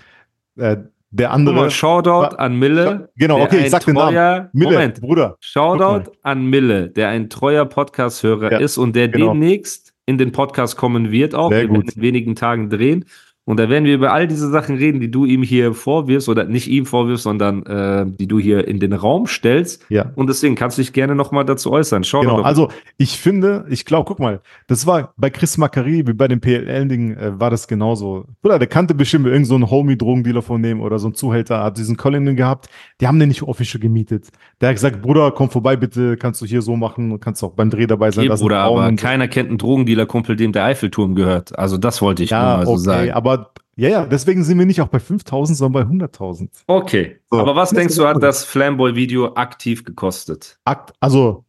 Äh, 0.57 0.77
der 1.11 1.29
Guck 1.29 1.35
andere. 1.37 1.55
mal, 1.55 1.71
Shoutout 1.71 2.37
an 2.37 2.59
Mille. 2.59 3.09
Genau, 3.17 3.41
okay, 3.41 3.59
ich 3.65 3.71
sag 3.71 3.85
den 3.85 3.95
Namen. 3.95 4.15
treuer- 4.17 4.51
Mille, 4.53 4.73
Moment. 4.73 5.01
Bruder. 5.01 5.37
Shoutout 5.41 6.11
an 6.23 6.47
Mille, 6.47 6.89
der 6.91 7.09
ein 7.11 7.31
treuer 7.31 7.65
Podcast-Hörer 7.65 8.53
Ja, 8.53 8.59
ist 8.59 8.77
und 8.77 8.97
der 8.97 9.09
genau. 9.09 9.33
demnächst 9.33 9.93
in 10.05 10.19
den 10.19 10.33
Podcast 10.33 10.77
kommen 10.77 11.11
wird 11.13 11.35
auch. 11.35 11.51
Sehr 11.51 11.63
Wir 11.63 11.69
gut. 11.69 11.97
in 11.97 12.03
wenigen 12.03 12.35
Tagen 12.35 12.71
drehen. 12.71 13.05
Und 13.47 13.59
da 13.61 13.69
werden 13.71 13.85
wir 13.85 13.95
über 13.95 14.13
all 14.13 14.27
diese 14.27 14.51
Sachen 14.51 14.77
reden, 14.77 15.01
die 15.01 15.11
du 15.11 15.25
ihm 15.25 15.43
hier 15.43 15.73
vorwirfst 15.73 16.29
oder 16.29 16.45
nicht 16.45 16.69
ihm 16.69 16.85
vorwirfst, 16.85 17.23
sondern 17.23 17.65
äh, 17.65 18.05
die 18.07 18.27
du 18.27 18.41
hier 18.41 18.67
in 18.67 18.81
den 18.81 18.93
Raum 18.93 19.27
stellst. 19.27 19.87
Ja. 19.89 20.11
Und 20.17 20.29
deswegen 20.29 20.57
kannst 20.57 20.79
du 20.79 20.83
dich 20.83 20.93
gerne 20.93 21.15
nochmal 21.15 21.45
dazu 21.45 21.71
äußern. 21.71 22.03
Schau 22.03 22.21
Genau, 22.23 22.43
also 22.43 22.71
ich 22.97 23.19
finde, 23.19 23.65
ich 23.71 23.85
glaube, 23.85 24.07
guck 24.09 24.19
mal, 24.19 24.41
das 24.67 24.85
war 24.87 25.15
bei 25.17 25.31
Chris 25.31 25.59
Macari, 25.59 26.07
wie 26.09 26.13
bei 26.13 26.27
dem 26.27 26.41
PLL-Ding, 26.41 27.15
äh, 27.17 27.41
war 27.41 27.51
das 27.51 27.69
genauso. 27.69 28.25
Bruder, 28.43 28.59
der 28.59 28.67
kannte 28.67 28.95
bestimmt 28.95 29.27
irgend 29.27 29.47
so 29.47 29.55
einen 29.55 29.71
Homie-Drogendealer 29.71 30.43
von 30.43 30.61
dem 30.61 30.81
oder 30.81 30.99
so 30.99 31.09
ein 31.09 31.15
Zuhälter, 31.15 31.63
hat 31.63 31.79
diesen 31.79 31.97
Colin 31.97 32.35
gehabt, 32.35 32.69
die 33.01 33.07
haben 33.07 33.21
den 33.21 33.29
nicht 33.29 33.43
official 33.43 33.81
gemietet. 33.81 34.29
Der 34.61 34.71
hat 34.71 34.77
gesagt, 34.77 35.03
Bruder, 35.03 35.31
komm 35.31 35.51
vorbei 35.51 35.77
bitte, 35.77 36.17
kannst 36.17 36.43
du 36.43 36.47
hier 36.47 36.63
so 36.63 36.75
machen, 36.75 37.21
kannst 37.21 37.45
auch 37.45 37.53
beim 37.53 37.71
Dreh 37.71 37.87
dabei 37.87 38.11
sein. 38.11 38.29
Okay, 38.29 38.41
Bruder, 38.41 38.59
aber 38.59 38.87
und 38.89 38.97
keiner 38.97 39.29
kennt 39.29 39.51
einen 39.51 39.59
Drogendealer-Kumpel, 39.59 40.35
dem 40.35 40.51
der 40.51 40.65
Eiffelturm 40.65 41.15
gehört. 41.15 41.57
Also 41.57 41.79
das 41.79 42.03
wollte 42.03 42.25
ich 42.25 42.31
nur 42.31 42.41
Ja, 42.41 42.57
mal 42.57 42.67
so 42.67 42.73
okay, 42.73 42.81
sagen. 42.81 43.11
aber 43.13 43.36
ja, 43.77 43.89
ja, 43.89 44.07
deswegen 44.07 44.43
sind 44.45 44.59
wir 44.59 44.67
nicht 44.67 44.81
auch 44.81 44.89
bei 44.89 44.99
5000, 45.01 45.57
sondern 45.59 45.85
bei 45.85 46.07
100.000. 46.07 46.49
Okay, 46.67 47.19
So. 47.31 47.39
aber 47.39 47.55
was 47.57 47.71
Das 47.71 47.79
denkst 47.79 47.97
du, 47.97 48.07
hat 48.07 48.23
das 48.23 48.45
Flamboy-Video 48.45 49.35
aktiv 49.35 49.85
gekostet? 49.85 50.59
Akt, 50.65 50.93
also, 51.01 51.45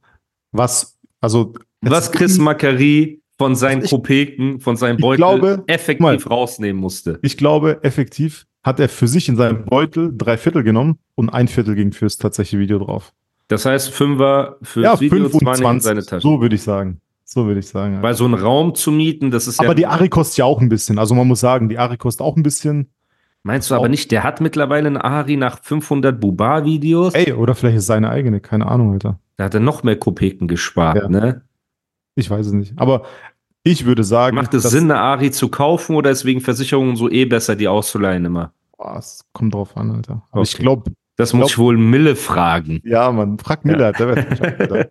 was, 0.51 0.97
also, 1.21 1.53
Was 1.81 2.11
Chris 2.11 2.37
Macari 2.37 3.21
von 3.37 3.55
seinen 3.55 3.81
Also 3.81 3.85
ich- 3.85 3.91
Kopeken, 3.91 4.59
von 4.59 4.75
seinem 4.77 4.95
ich 4.97 5.01
Beutel 5.01 5.17
glaube, 5.17 5.63
effektiv 5.67 5.99
mal. 6.01 6.17
rausnehmen 6.17 6.81
musste. 6.81 7.19
Ich 7.21 7.37
glaube, 7.37 7.79
effektiv 7.83 8.45
hat 8.63 8.79
er 8.79 8.89
für 8.89 9.07
sich 9.07 9.29
in 9.29 9.35
seinem 9.37 9.63
Beutel 9.65 10.11
drei 10.15 10.37
Viertel 10.37 10.63
genommen 10.63 10.97
und 11.15 11.29
ein 11.29 11.47
Viertel 11.47 11.75
ging 11.75 11.91
fürs 11.93 12.17
tatsächliche 12.17 12.59
Video 12.59 12.79
drauf. 12.79 13.13
Das 13.47 13.65
heißt, 13.65 13.91
Fünfer 13.91 14.57
für 14.61 14.81
Ja, 14.81 14.99
Video, 14.99 15.29
zwei 15.29 15.37
in 15.37 15.39
25. 15.55 15.83
seine 15.83 16.03
Tasche. 16.03 16.21
So 16.21 16.41
würde 16.41 16.55
ich 16.55 16.63
sagen. 16.63 16.99
So 17.29 17.45
würde 17.45 17.59
ich 17.59 17.67
sagen. 17.67 17.95
ja. 17.95 18.01
Weil 18.01 18.13
so 18.13 18.23
einen 18.23 18.35
Raum 18.35 18.73
zu 18.73 18.89
mieten, 18.91 19.31
das 19.31 19.47
ist 19.47 19.59
ja. 19.59 19.65
aber 19.65 19.75
die 19.75 19.85
Ari 19.85 20.07
kostet 20.07 20.37
ja 20.37 20.45
auch 20.45 20.61
ein 20.61 20.69
bisschen. 20.69 20.97
Also 20.97 21.13
man 21.13 21.27
muss 21.27 21.41
sagen, 21.41 21.67
die 21.67 21.77
Ari 21.77 21.97
kostet 21.97 22.25
auch 22.25 22.37
ein 22.37 22.43
bisschen. 22.43 22.89
Meinst 23.43 23.69
du 23.69 23.75
aber 23.75 23.89
nicht, 23.89 24.11
der 24.11 24.23
hat 24.23 24.39
mittlerweile 24.41 24.87
einen 24.87 24.97
Ari 24.97 25.35
nach 25.37 25.61
500 25.61 26.19
Bubar-Videos? 26.19 27.13
Ey, 27.15 27.33
oder 27.33 27.53
vielleicht 27.53 27.77
ist 27.77 27.85
seine 27.85 28.09
eigene, 28.09 28.39
keine 28.39 28.65
Ahnung, 28.67 28.93
Alter. 28.93 29.19
Da 29.35 29.43
hat 29.45 29.53
er 29.53 29.59
noch 29.59 29.83
mehr 29.83 29.97
Kopeken 29.97 30.47
gespart, 30.47 30.97
Ja. 30.97 31.07
ne? 31.09 31.41
Ich 32.15 32.29
weiß 32.29 32.47
es 32.47 32.53
nicht. 32.53 32.73
Aber 32.77 33.03
ich 33.63 33.85
würde 33.85 34.03
sagen, 34.03 34.35
Macht 34.35 34.53
es 34.53 34.63
Sinn, 34.63 34.85
eine 34.89 34.99
Ari 34.99 35.31
zu 35.31 35.49
kaufen 35.49 35.95
oder 35.95 36.09
ist 36.09 36.23
wegen 36.25 36.39
Versicherungen 36.41 36.95
so 36.95 37.09
eh 37.09 37.25
besser, 37.25 37.55
die 37.57 37.67
auszuleihen 37.67 38.23
immer? 38.25 38.53
Boah, 38.77 38.97
es 38.97 39.23
kommt 39.33 39.53
drauf 39.53 39.75
an, 39.77 39.91
Alter. 39.91 40.23
Aber 40.31 40.41
Okay. 40.41 40.49
ich 40.53 40.57
glaube, 40.57 40.91
Das 41.17 41.33
muss 41.33 41.39
Glaub- 41.41 41.49
ich 41.51 41.57
wohl 41.57 41.77
Mille 41.77 42.15
fragen. 42.15 42.79
ja, 42.85 43.11
man, 43.11 43.37
frag 43.39 43.65
Miller, 43.65 43.91
der 43.91 44.07
wird 44.15 44.29
mich 44.29 44.41
auch 44.41 44.59
wieder. 44.59 44.87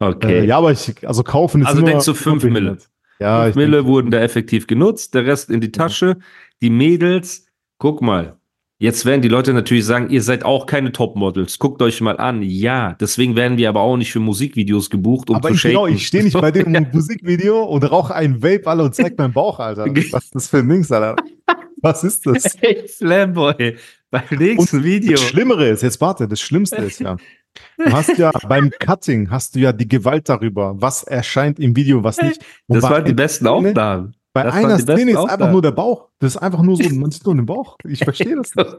Okay. 0.00 0.40
Äh, 0.40 0.44
ja, 0.46 0.58
aber 0.58 0.72
ich, 0.72 1.06
also 1.06 1.22
kaufen 1.22 1.60
ist 1.62 1.68
Also 1.68 1.82
denkst 1.82 2.06
du 2.06 2.14
fünf 2.14 2.42
immer 2.42 2.52
Mille? 2.54 2.64
behindert. 2.70 2.90
Ja, 3.20 3.42
Fünf 3.42 3.50
ich 3.50 3.56
Mille 3.56 3.76
denke- 3.78 3.86
wurden 3.86 4.10
da 4.10 4.18
effektiv 4.20 4.66
genutzt, 4.66 5.14
der 5.14 5.26
Rest 5.26 5.50
in 5.50 5.60
die 5.60 5.70
Tasche. 5.72 6.16
Die 6.62 6.70
Mädels, 6.70 7.46
guck 7.78 8.00
mal. 8.02 8.36
Jetzt 8.78 9.04
werden 9.04 9.20
die 9.20 9.28
Leute 9.28 9.52
natürlich 9.52 9.84
sagen, 9.84 10.08
ihr 10.08 10.22
seid 10.22 10.42
auch 10.42 10.64
keine 10.64 10.90
Topmodels. 10.90 11.58
Guckt 11.58 11.82
euch 11.82 12.00
mal 12.00 12.16
an. 12.16 12.42
Ja, 12.42 12.94
deswegen 12.98 13.36
werden 13.36 13.58
wir 13.58 13.68
aber 13.68 13.82
auch 13.82 13.98
nicht 13.98 14.10
für 14.10 14.20
Musikvideos 14.20 14.88
gebucht, 14.88 15.28
um 15.28 15.36
aber 15.36 15.48
zu 15.50 15.54
ich, 15.54 15.62
genau, 15.64 15.84
shaken. 15.84 15.96
ich 15.96 16.06
stehe 16.06 16.24
nicht 16.24 16.40
bei 16.40 16.50
dem. 16.50 16.86
Musikvideo 16.90 17.62
und 17.64 17.84
rauche 17.84 18.14
ein 18.14 18.42
Vape, 18.42 18.66
Alter, 18.66 18.84
und 18.84 18.94
zeig 18.94 19.18
meinen 19.18 19.34
Bauch, 19.34 19.58
Alter. 19.58 19.84
Was 19.84 20.24
ist 20.24 20.34
das 20.34 20.48
für 20.48 20.58
ein 20.60 20.68
Dings, 20.70 20.90
Alter? 20.90 21.16
Was 21.82 22.04
ist 22.04 22.24
das? 22.24 22.56
Hey, 22.60 22.88
Flamboy, 22.88 23.76
beim 24.10 24.22
nächsten 24.38 24.82
Video. 24.82 25.12
Das 25.12 25.24
Schlimmere 25.24 25.68
ist, 25.68 25.82
jetzt 25.82 26.00
warte, 26.00 26.26
das 26.26 26.40
Schlimmste 26.40 26.76
ist 26.76 27.00
ja, 27.00 27.18
du 27.78 27.92
hast 27.92 28.16
ja 28.18 28.30
beim 28.48 28.70
Cutting 28.78 29.30
hast 29.30 29.54
du 29.54 29.60
ja 29.60 29.72
die 29.72 29.88
Gewalt 29.88 30.28
darüber, 30.28 30.74
was 30.80 31.02
erscheint 31.02 31.58
im 31.58 31.74
Video, 31.76 32.02
was 32.04 32.20
nicht. 32.22 32.40
Und 32.66 32.76
Das 32.82 32.90
waren 32.90 33.04
die 33.04 33.12
besten 33.12 33.46
Szene- 33.46 33.68
Aufnahmen. 33.70 34.14
Bei 34.32 34.44
das 34.44 34.54
einer 34.54 34.78
Szene 34.78 35.10
ist 35.10 35.16
einfach 35.16 35.32
Aufnahmen. 35.32 35.52
nur 35.52 35.62
der 35.62 35.72
Bauch. 35.72 36.08
Das 36.20 36.34
ist 36.36 36.40
einfach 36.40 36.62
nur 36.62 36.76
so, 36.76 36.88
man 36.94 37.10
sieht 37.10 37.24
nur 37.26 37.34
den 37.34 37.46
Bauch. 37.46 37.76
Ich 37.84 37.98
verstehe 38.04 38.36
das 38.36 38.54
nicht. 38.54 38.76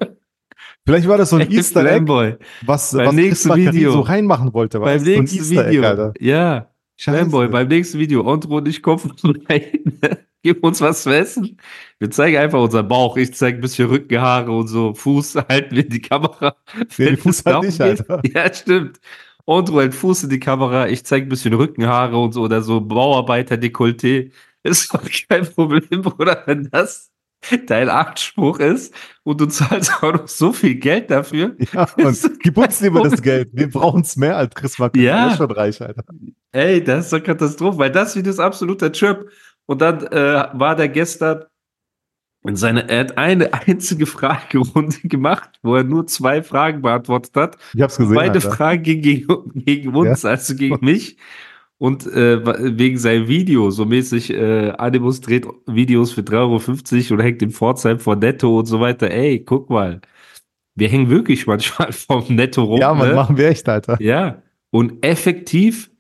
Vielleicht 0.86 1.08
war 1.10 1.18
das 1.18 1.30
so 1.32 1.36
ein 1.36 1.52
Easter 1.52 1.82
Egg, 1.82 1.90
Flamboy. 1.90 2.36
was, 2.66 2.92
Beim 2.94 3.08
was 3.08 3.16
nächsten 3.16 3.56
Video. 3.56 3.92
so 3.92 4.00
reinmachen 4.02 4.54
wollte. 4.54 4.80
Beim? 4.80 5.00
So 5.00 5.06
nächsten 5.10 5.58
Egg, 5.58 5.70
Video. 5.70 5.84
Alter. 5.84 6.14
ja. 6.20 6.68
Scheiße. 6.98 7.48
Beim 7.50 7.68
nächsten 7.68 7.98
Video. 8.00 8.26
Ontro 8.26 8.58
und 8.58 8.68
ich 8.68 8.82
kommen 8.82 9.12
rein. 9.50 10.00
Gib 10.43 10.63
uns 10.63 10.82
was 10.82 11.04
zu 11.04 11.12
essen. 11.15 11.58
Wir 11.99 12.10
zeigen 12.10 12.38
einfach 12.38 12.60
unseren 12.60 12.88
Bauch. 12.88 13.15
Ich 13.17 13.34
zeige 13.34 13.60
ein 13.60 13.62
bisschen 13.62 13.88
Rückenhaare 13.89 14.51
und 14.51 14.67
so. 14.67 14.93
Fuß 14.93 15.36
halten 15.49 15.75
wir 15.75 15.84
in 15.84 15.89
die 15.89 16.01
Kamera. 16.01 16.56
Nee, 16.97 17.15
Fuß 17.15 17.43
halt 17.45 17.63
nicht. 17.63 17.82
Alter. 17.82 18.21
Ja, 18.34 18.51
stimmt. 18.54 18.99
Ontro 19.45 19.82
hält 19.82 19.93
Fuß 19.93 20.23
in 20.23 20.30
die 20.30 20.39
Kamera. 20.39 20.88
Ich 20.88 21.06
zeige 21.06 21.27
ein 21.27 21.30
bisschen 21.30 21.54
Rückenhaare 21.54 22.17
und 22.17 22.34
so 22.34 22.41
oder 22.41 22.62
so 22.62 22.80
Bauarbeiter-Dekolleté. 22.82 24.32
Ist 24.63 24.93
doch 24.93 25.04
kein 25.30 25.45
Problem, 25.45 26.01
Bruder, 26.01 26.43
wenn 26.45 26.69
das 26.71 27.12
dein 27.67 27.89
Anspruch 27.89 28.60
ist 28.60 28.93
und 29.23 29.41
du 29.41 29.47
zahlst 29.47 29.91
auch 30.04 30.13
noch 30.13 30.27
so 30.27 30.54
viel 30.54 30.75
Geld 30.75 31.10
dafür. 31.10 31.56
Ja, 31.73 31.88
und 31.97 32.39
gib 32.39 32.58
uns 32.58 32.80
lieber 32.82 33.01
das 33.01 33.21
Geld. 33.21 33.49
Wir 33.51 33.69
brauchen 33.69 34.01
es 34.01 34.15
mehr 34.15 34.38
als 34.38 34.54
Chris 34.54 34.77
Macari. 34.77 35.06
Ja. 35.06 35.32
Ist 35.32 35.38
schon 35.38 35.51
reich, 35.51 35.82
Alter. 35.82 36.04
Ey, 36.51 36.84
das 36.84 37.06
ist 37.06 37.13
doch 37.13 37.23
Katastrophe, 37.23 37.77
weil 37.80 37.91
das 37.91 38.15
Video 38.15 38.32
ist 38.32 38.39
absoluter 38.39 38.91
Trip. 38.91 39.27
Und 39.67 39.82
dann 39.82 40.04
äh, 40.08 40.50
war 40.54 40.76
der 40.76 40.89
gestern 40.89 41.45
in 42.43 42.56
seiner, 42.56 42.89
er 42.89 43.02
hat 43.02 43.17
eine 43.17 43.54
einzige 43.67 44.06
Fragerunde 44.06 44.97
gemacht, 45.04 45.50
wo 45.62 45.76
er 45.76 45.84
nur 45.84 46.08
zwei 46.08 46.41
Fragen 46.41 46.82
beantwortet 46.82 47.36
hat. 47.36 47.58
Ich 47.74 47.82
hab's 47.82 47.97
gesehen, 47.97 48.15
Beide 48.15 48.34
Alter. 48.34 48.52
Fragen 48.52 48.84
gegen, 48.84 49.52
gegen, 49.54 49.95
uns, 49.95 50.26
also 50.26 50.56
gegen 50.56 50.78
mich. 50.82 51.17
Und 51.78 52.06
äh, 52.06 52.78
wegen 52.78 52.97
seinem 53.00 53.28
Video, 53.28 53.71
so 53.71 53.86
mäßig, 53.86 54.32
äh, 54.32 54.69
Animus 54.71 55.19
dreht 55.19 55.47
Videos 55.65 56.12
für 56.12 56.21
3,50 56.21 56.36
Euro 56.38 57.13
und 57.15 57.19
hängt 57.21 57.41
im 57.41 57.50
Pforzheim 57.50 57.97
vor 57.97 58.15
Netto 58.15 58.60
und 58.60 58.65
so 58.65 58.80
weiter. 58.80 59.10
Ey, 59.10 59.43
guck 59.43 59.69
mal. 59.69 60.00
Wir 60.76 60.89
hängen 60.89 61.10
wirklich 61.10 61.47
manchmal 61.47 61.91
vom 61.91 62.24
Netto 62.30 62.63
rum. 62.63 62.80
Ja, 62.80 62.93
man, 62.93 63.10
ne? 63.10 63.15
machen 63.15 63.36
wir 63.36 63.47
echt, 63.47 63.67
Alter. 63.67 64.00
Ja, 64.00 64.43
und 64.69 65.04
effektiv 65.04 65.90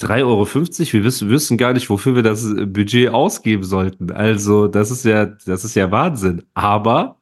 3,50 0.00 0.22
Euro. 0.24 0.46
Wir 0.92 1.04
wissen, 1.04 1.30
wissen 1.30 1.56
gar 1.56 1.72
nicht, 1.72 1.88
wofür 1.88 2.14
wir 2.14 2.22
das 2.22 2.44
äh, 2.44 2.66
Budget 2.66 3.10
ausgeben 3.10 3.64
sollten. 3.64 4.10
Also, 4.12 4.68
das 4.68 4.90
ist 4.90 5.04
ja, 5.04 5.26
das 5.26 5.64
ist 5.64 5.74
ja 5.74 5.90
Wahnsinn. 5.90 6.44
Aber 6.54 7.20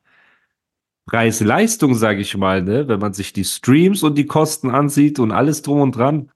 Preis-Leistung, 1.07 1.95
sage 1.95 2.21
ich 2.21 2.37
mal, 2.37 2.63
ne, 2.63 2.89
wenn 2.89 3.01
man 3.01 3.13
sich 3.13 3.33
die 3.33 3.45
Streams 3.45 4.03
und 4.03 4.17
die 4.17 4.27
Kosten 4.27 4.71
ansieht 4.71 5.19
und 5.19 5.33
alles 5.33 5.63
drum 5.63 5.81
und 5.81 5.97
dran, 5.97 6.31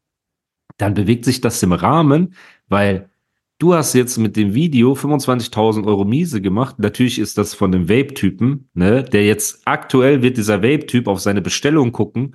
dann 0.76 0.94
bewegt 0.94 1.24
sich 1.24 1.40
das 1.40 1.62
im 1.62 1.72
Rahmen, 1.72 2.34
weil 2.68 3.10
du 3.58 3.74
hast 3.74 3.94
jetzt 3.94 4.18
mit 4.18 4.36
dem 4.36 4.54
Video 4.54 4.92
25.000 4.92 5.86
Euro 5.86 6.04
Miese 6.04 6.40
gemacht. 6.40 6.78
Natürlich 6.78 7.18
ist 7.18 7.38
das 7.38 7.54
von 7.54 7.72
dem 7.72 7.88
Vape-Typen, 7.88 8.68
ne, 8.74 9.02
der 9.02 9.24
jetzt 9.24 9.62
aktuell 9.64 10.22
wird 10.22 10.36
dieser 10.36 10.62
Vape-Typ 10.62 11.08
auf 11.08 11.20
seine 11.20 11.42
Bestellung 11.42 11.92
gucken 11.92 12.34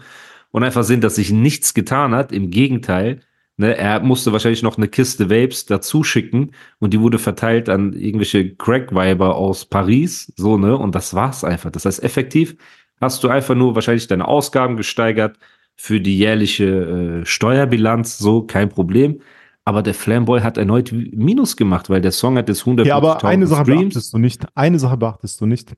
und 0.52 0.64
einfach 0.64 0.84
sehen, 0.84 1.02
dass 1.02 1.16
sich 1.16 1.32
nichts 1.32 1.74
getan 1.74 2.14
hat. 2.16 2.32
Im 2.32 2.50
Gegenteil, 2.50 3.22
ne, 3.58 3.78
er 3.78 4.00
musste 4.02 4.32
wahrscheinlich 4.32 4.64
noch 4.64 4.78
eine 4.78 4.88
Kiste 4.88 5.30
Vapes 5.30 5.66
dazu 5.66 6.04
schicken 6.04 6.52
und 6.80 6.94
die 6.94 7.00
wurde 7.00 7.20
verteilt 7.20 7.70
an 7.70 7.94
irgendwelche 7.94 8.56
Crack-Weiber 8.56 9.36
aus 9.36 9.66
Paris, 9.66 10.32
so, 10.36 10.58
ne, 10.58 10.78
und 10.78 10.96
das 10.96 11.14
war's 11.14 11.44
einfach. 11.44 11.72
Das 11.72 11.86
heißt, 11.86 12.04
effektiv 12.04 12.56
hast 13.02 13.24
du 13.24 13.30
einfach 13.30 13.56
nur 13.56 13.76
wahrscheinlich 13.76 14.08
deine 14.08 14.28
Ausgaben 14.28 14.78
gesteigert 14.78 15.38
für 15.76 16.00
die 16.00 16.18
jährliche 16.18 17.22
äh, 17.22 17.26
Steuerbilanz, 17.26 18.18
so, 18.18 18.44
kein 18.44 18.70
Problem. 18.70 19.22
Aber 19.66 19.82
der 19.82 19.94
Flamboy 19.94 20.42
hat 20.42 20.58
erneut 20.58 20.92
Minus 20.92 21.56
gemacht, 21.56 21.90
weil 21.90 22.02
der 22.02 22.12
Song 22.12 22.38
hat 22.38 22.50
jetzt 22.50 22.64
150.000 22.64 22.86
Ja, 22.86 22.98
aber 22.98 23.24
eine 23.24 23.48
Sache 23.48 23.64
Streams. 23.64 23.82
beachtest 23.94 24.14
du 24.14 24.18
nicht. 24.18 24.46
Eine 24.56 24.78
Sache 24.78 24.98
beachtest 24.98 25.40
du 25.40 25.46
nicht. 25.46 25.74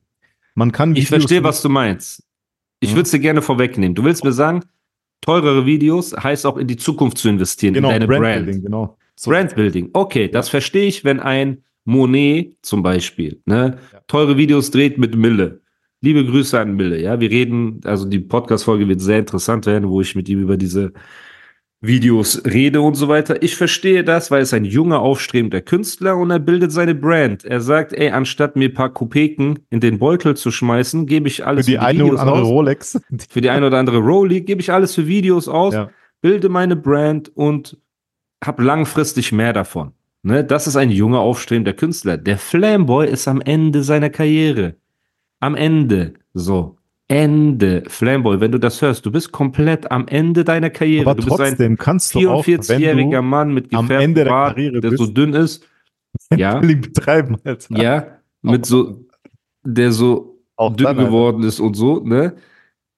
Man 0.56 0.72
kann 0.72 0.90
Ich 0.96 1.04
Videos 1.06 1.08
verstehe, 1.22 1.38
nicht- 1.40 1.48
was 1.48 1.62
du 1.62 1.68
meinst. 1.68 2.24
Ich 2.80 2.90
Mhm. 2.90 2.94
würde 2.96 3.02
es 3.02 3.10
dir 3.12 3.20
gerne 3.20 3.42
vorwegnehmen. 3.42 3.94
Du 3.94 4.02
willst 4.04 4.24
mir 4.24 4.32
sagen, 4.32 4.64
teurere 5.20 5.66
Videos 5.66 6.14
heißt 6.16 6.46
auch 6.46 6.56
in 6.56 6.66
die 6.66 6.76
Zukunft 6.76 7.18
zu 7.18 7.28
investieren, 7.28 7.74
Genau, 7.74 7.88
in 7.88 7.94
deine 7.94 8.06
Brand. 8.06 8.22
Brandbuilding, 8.22 8.62
genau. 8.62 8.96
So. 9.16 9.30
Brandbuilding. 9.30 9.90
Okay, 9.92 10.28
das 10.28 10.48
verstehe 10.48 10.86
ich, 10.86 11.04
wenn 11.04 11.20
ein 11.20 11.62
Monet 11.84 12.56
zum 12.62 12.82
Beispiel, 12.82 13.40
ne, 13.46 13.78
teure 14.08 14.36
Videos 14.36 14.70
dreht 14.70 14.98
mit 14.98 15.16
Mille. 15.16 15.60
Liebe 16.02 16.24
Grüße 16.24 16.58
an 16.60 16.74
Mille, 16.76 17.00
ja. 17.00 17.18
Wir 17.20 17.30
reden, 17.30 17.80
also 17.84 18.04
die 18.04 18.18
Podcast-Folge 18.18 18.86
wird 18.86 19.00
sehr 19.00 19.18
interessant 19.20 19.66
werden, 19.66 19.88
wo 19.88 20.00
ich 20.00 20.14
mit 20.14 20.28
ihm 20.28 20.40
über 20.40 20.56
diese 20.56 20.92
Videos 21.80 22.42
rede 22.44 22.80
und 22.80 22.94
so 22.94 23.08
weiter. 23.08 23.42
Ich 23.42 23.54
verstehe 23.56 24.02
das, 24.02 24.30
weil 24.30 24.42
es 24.42 24.54
ein 24.54 24.64
junger, 24.64 25.00
aufstrebender 25.00 25.60
Künstler 25.60 26.16
und 26.16 26.30
er 26.30 26.38
bildet 26.38 26.72
seine 26.72 26.94
Brand. 26.94 27.44
Er 27.44 27.60
sagt, 27.60 27.92
ey, 27.92 28.10
anstatt 28.10 28.56
mir 28.56 28.70
ein 28.70 28.74
paar 28.74 28.92
Kopeken 28.92 29.58
in 29.70 29.80
den 29.80 29.98
Beutel 29.98 30.36
zu 30.36 30.50
schmeißen, 30.50 31.06
gebe 31.06 31.28
ich 31.28 31.36
Für 31.36 31.46
alles 31.46 31.66
die 31.66 31.78
eine 31.78 31.98
Videos 31.98 32.12
oder 32.14 32.22
andere 32.22 32.40
aus. 32.42 32.48
Rolex. 32.48 33.00
Für 33.30 33.40
die 33.40 33.50
eine 33.50 33.66
oder 33.66 33.78
andere 33.78 33.98
Rolli 33.98 34.40
gebe 34.40 34.60
ich 34.60 34.72
alles 34.72 34.94
für 34.94 35.06
Videos 35.06 35.48
aus, 35.48 35.74
Ja. 35.74 35.90
bilde 36.22 36.48
meine 36.48 36.76
Brand 36.76 37.30
und 37.36 37.76
habe 38.42 38.62
langfristig 38.62 39.32
mehr 39.32 39.52
davon. 39.52 39.92
Ne? 40.22 40.44
Das 40.44 40.66
ist 40.66 40.76
ein 40.76 40.90
junger, 40.90 41.20
aufstrebender 41.20 41.74
Künstler. 41.74 42.16
Der 42.16 42.38
Flamboy 42.38 43.06
ist 43.08 43.28
am 43.28 43.40
Ende 43.42 43.82
seiner 43.82 44.10
Karriere. 44.10 44.76
Am 45.40 45.54
Ende. 45.54 46.14
So. 46.32 46.78
Ende. 47.08 47.84
Flamboy, 47.86 48.40
wenn 48.40 48.50
du 48.52 48.58
das 48.58 48.82
hörst, 48.82 49.06
du 49.06 49.12
bist 49.12 49.30
komplett 49.30 49.90
am 49.90 50.08
Ende 50.08 50.42
deiner 50.44 50.70
Karriere. 50.70 51.08
Aber 51.08 51.20
du 51.20 51.24
bist 51.24 51.40
ein 51.40 51.50
trotzdem 51.50 51.76
kannst 51.76 52.14
du 52.14 52.28
auch, 52.28 52.46
wenn 52.46 52.60
44-jähriger 52.60 53.16
du 53.16 53.22
Mann 53.22 53.54
mit 53.54 53.72
am 53.74 53.90
Ende 53.90 54.24
der 54.24 54.30
Bart, 54.30 54.56
Karriere 54.56 54.80
der 54.80 54.90
so 54.96 55.04
bist. 55.04 55.16
dünn 55.16 55.34
ist. 55.34 55.66
Ja, 56.34 56.60
betreiben, 56.60 57.36
Alter. 57.44 57.78
ja, 57.78 58.06
mit 58.40 58.64
so, 58.64 59.04
der 59.62 59.92
so 59.92 60.40
Auch 60.56 60.74
dünn 60.74 60.86
dann, 60.86 60.96
geworden 60.96 61.42
ist 61.42 61.60
und 61.60 61.74
so, 61.74 62.00
ne? 62.00 62.36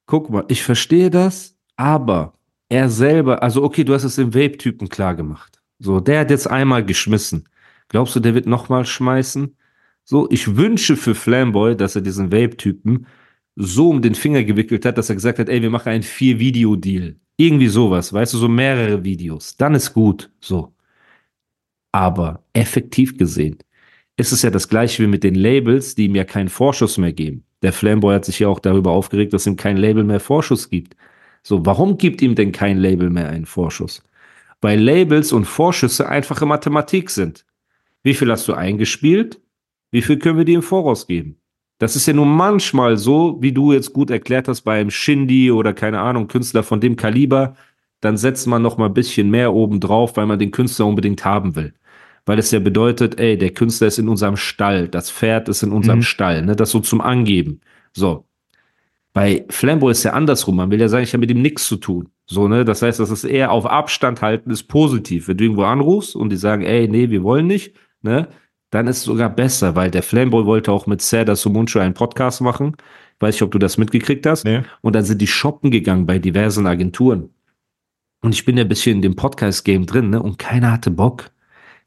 Guck 0.07 0.31
mal, 0.31 0.45
ich 0.47 0.63
verstehe 0.63 1.11
das, 1.11 1.57
aber 1.75 2.35
er 2.69 2.89
selber, 2.89 3.43
also 3.43 3.65
okay, 3.65 3.83
du 3.83 3.93
hast 3.93 4.05
es 4.05 4.15
dem 4.15 4.35
Vape-Typen 4.35 4.89
klar 4.89 5.17
gemacht. 5.17 5.61
So, 5.81 5.99
der 5.99 6.21
hat 6.21 6.31
jetzt 6.31 6.49
einmal 6.49 6.85
geschmissen. 6.85 7.49
Glaubst 7.89 8.15
du, 8.15 8.21
der 8.21 8.35
wird 8.35 8.47
nochmal 8.47 8.85
schmeißen? 8.85 9.57
So, 10.05 10.29
ich 10.31 10.57
wünsche 10.57 10.97
für 10.97 11.17
Flamboy, 11.17 11.77
dass 11.77 11.97
er 11.97 12.03
diesen 12.03 12.31
Vape-Typen 12.31 13.07
so 13.61 13.91
um 13.91 14.01
den 14.03 14.15
Finger 14.15 14.45
gewickelt 14.45 14.85
hat, 14.85 14.99
dass 14.99 15.09
er 15.11 15.17
gesagt 15.17 15.39
hat, 15.41 15.49
ey, 15.49 15.61
wir 15.61 15.71
machen 15.71 15.89
einen 15.91 16.03
Vier-Video-Deal. 16.05 17.17
Irgendwie 17.37 17.69
sowas, 17.69 18.13
weißt 18.13 18.35
du, 18.35 18.39
so 18.39 18.49
mehrere 18.49 19.05
Videos. 19.05 19.57
Dann 19.57 19.75
ist 19.75 19.93
gut, 19.93 20.31
so. 20.41 20.75
Aber 21.93 22.45
effektiv 22.53 23.19
gesehen 23.19 23.59
ist 24.19 24.33
es 24.33 24.43
ja 24.43 24.51
das 24.51 24.69
gleiche 24.69 25.03
wie 25.03 25.07
mit 25.07 25.25
den 25.25 25.37
Labels, 25.37 25.95
die 25.95 26.07
ihm 26.07 26.17
ja 26.17 26.25
keinen 26.25 26.49
Vorschuss 26.49 26.99
mehr 26.99 27.13
geben. 27.13 27.45
Der 27.63 27.73
Flamboy 27.73 28.15
hat 28.15 28.25
sich 28.25 28.41
ja 28.41 28.49
auch 28.49 28.59
darüber 28.59 28.91
aufgeregt, 28.91 29.33
dass 29.33 29.47
ihm 29.47 29.57
kein 29.57 29.77
Label 29.77 30.05
mehr 30.05 30.21
Vorschuss 30.21 30.69
gibt. 30.69 30.97
So, 31.43 31.65
warum 31.65 31.99
gibt 31.99 32.21
ihm 32.21 32.35
denn 32.35 32.53
kein 32.53 32.79
Label 32.79 33.11
mehr 33.11 33.29
einen 33.29 33.47
Vorschuss? 33.47 34.03
Weil 34.61 34.81
Labels 34.81 35.33
und 35.33 35.45
Vorschüsse 35.45 36.09
einfache 36.09 36.47
Mathematik 36.47 37.11
sind. 37.11 37.47
Wie 38.03 38.15
viel 38.15 38.31
hast 38.31 38.49
du 38.49 38.55
eingespielt? 38.55 39.41
Wie 39.93 40.03
viel 40.03 40.19
können 40.19 40.39
wir 40.39 40.45
dir 40.45 40.57
im 40.57 40.63
Voraus 40.63 41.07
geben? 41.07 41.41
Das 41.79 41.95
ist 41.97 42.07
ja 42.07 42.13
nur 42.13 42.27
manchmal 42.27 42.97
so, 42.97 43.39
wie 43.41 43.53
du 43.53 43.73
jetzt 43.73 43.93
gut 43.93 44.11
erklärt 44.11 44.49
hast, 44.49 44.63
beim 44.63 44.91
Shindy 44.91 45.51
oder 45.53 45.73
keine 45.73 46.01
Ahnung, 46.01 46.27
Künstler 46.29 46.63
von 46.65 46.81
dem 46.81 46.97
Kaliber, 46.97 47.55
dann 48.01 48.17
setzt 48.17 48.47
man 48.47 48.63
noch 48.63 48.79
mal 48.79 48.87
ein 48.87 48.95
bisschen 48.95 49.31
mehr 49.31 49.53
oben 49.55 49.81
drauf, 49.81 50.17
weil 50.17 50.27
man 50.27 50.39
den 50.39 50.51
Künstler 50.51 50.87
unbedingt 50.87 51.25
haben 51.25 51.55
will. 51.57 51.75
Weil 52.27 52.39
es 52.39 52.51
ja 52.51 52.59
bedeutet, 52.59 53.19
ey, 53.19 53.39
der 53.39 53.51
Künstler 53.51 53.89
ist 53.89 53.99
in 53.99 54.09
unserem 54.09 54.37
Stall, 54.37 54.89
das 54.89 55.11
Pferd 55.11 55.49
ist 55.49 55.63
in 55.63 55.73
unserem 55.73 55.99
Mhm. 56.01 56.03
Stall, 56.03 56.43
ne, 56.45 56.57
das 56.57 56.71
so 56.71 56.81
zum 56.81 57.01
Angeben. 57.01 57.61
So. 57.93 58.25
Bei 59.13 59.45
Flambo 59.49 59.89
ist 59.89 60.05
ja 60.05 60.13
andersrum, 60.13 60.57
man 60.57 60.71
will 60.71 60.81
ja 60.81 60.89
sagen, 60.89 61.03
ich 61.03 61.13
habe 61.13 61.21
mit 61.21 61.31
ihm 61.31 61.43
nichts 61.43 61.67
zu 61.67 61.77
tun. 61.77 62.09
So, 62.27 62.47
ne, 62.47 62.65
das 62.65 62.83
heißt, 62.83 63.01
das 63.01 63.11
ist 63.11 63.25
eher 63.25 63.51
auf 63.51 63.67
Abstand 63.67 64.21
halten, 64.23 64.51
ist 64.51 64.65
positiv. 64.65 65.29
Wenn 65.29 65.39
du 65.39 65.45
irgendwo 65.45 65.65
anrufst 65.65 66.15
und 66.15 66.31
die 66.31 66.37
sagen, 66.37 66.63
ey, 66.63 66.87
nee, 66.89 67.11
wir 67.11 67.23
wollen 67.23 67.47
nicht, 67.47 67.75
ne, 68.03 68.29
dann 68.71 68.87
ist 68.87 68.99
es 68.99 69.05
sogar 69.05 69.31
besser, 69.31 69.75
weil 69.77 69.91
der 69.91 70.03
Flamboy 70.03 70.45
wollte 70.45 70.73
auch 70.73 70.87
mit 70.87 71.01
Seda 71.01 71.37
Sumunchu 71.37 71.79
einen 71.79 71.95
Podcast 71.95 72.41
machen. 72.41 72.77
Weiß 73.21 73.37
ich, 73.37 73.43
ob 73.43 73.51
du 73.51 73.59
das 73.59 73.79
mitgekriegt 73.79 74.27
hast. 74.27 74.45
Nee. 74.45 74.63
Und 74.81 74.95
dann 74.95 75.05
sind 75.05 75.21
die 75.21 75.27
shoppen 75.27 75.71
gegangen 75.71 76.07
bei 76.07 76.19
diversen 76.19 76.67
Agenturen. 76.67 77.31
Und 78.21 78.35
ich 78.35 78.45
bin 78.45 78.57
ja 78.57 78.65
ein 78.65 78.69
bisschen 78.69 78.97
in 78.97 79.03
dem 79.03 79.17
Podcast-Game 79.17 79.87
drin, 79.87 80.11
ne? 80.11 80.23
Und 80.23 80.39
keiner 80.39 80.73
hatte 80.73 80.91
Bock. 80.91 81.31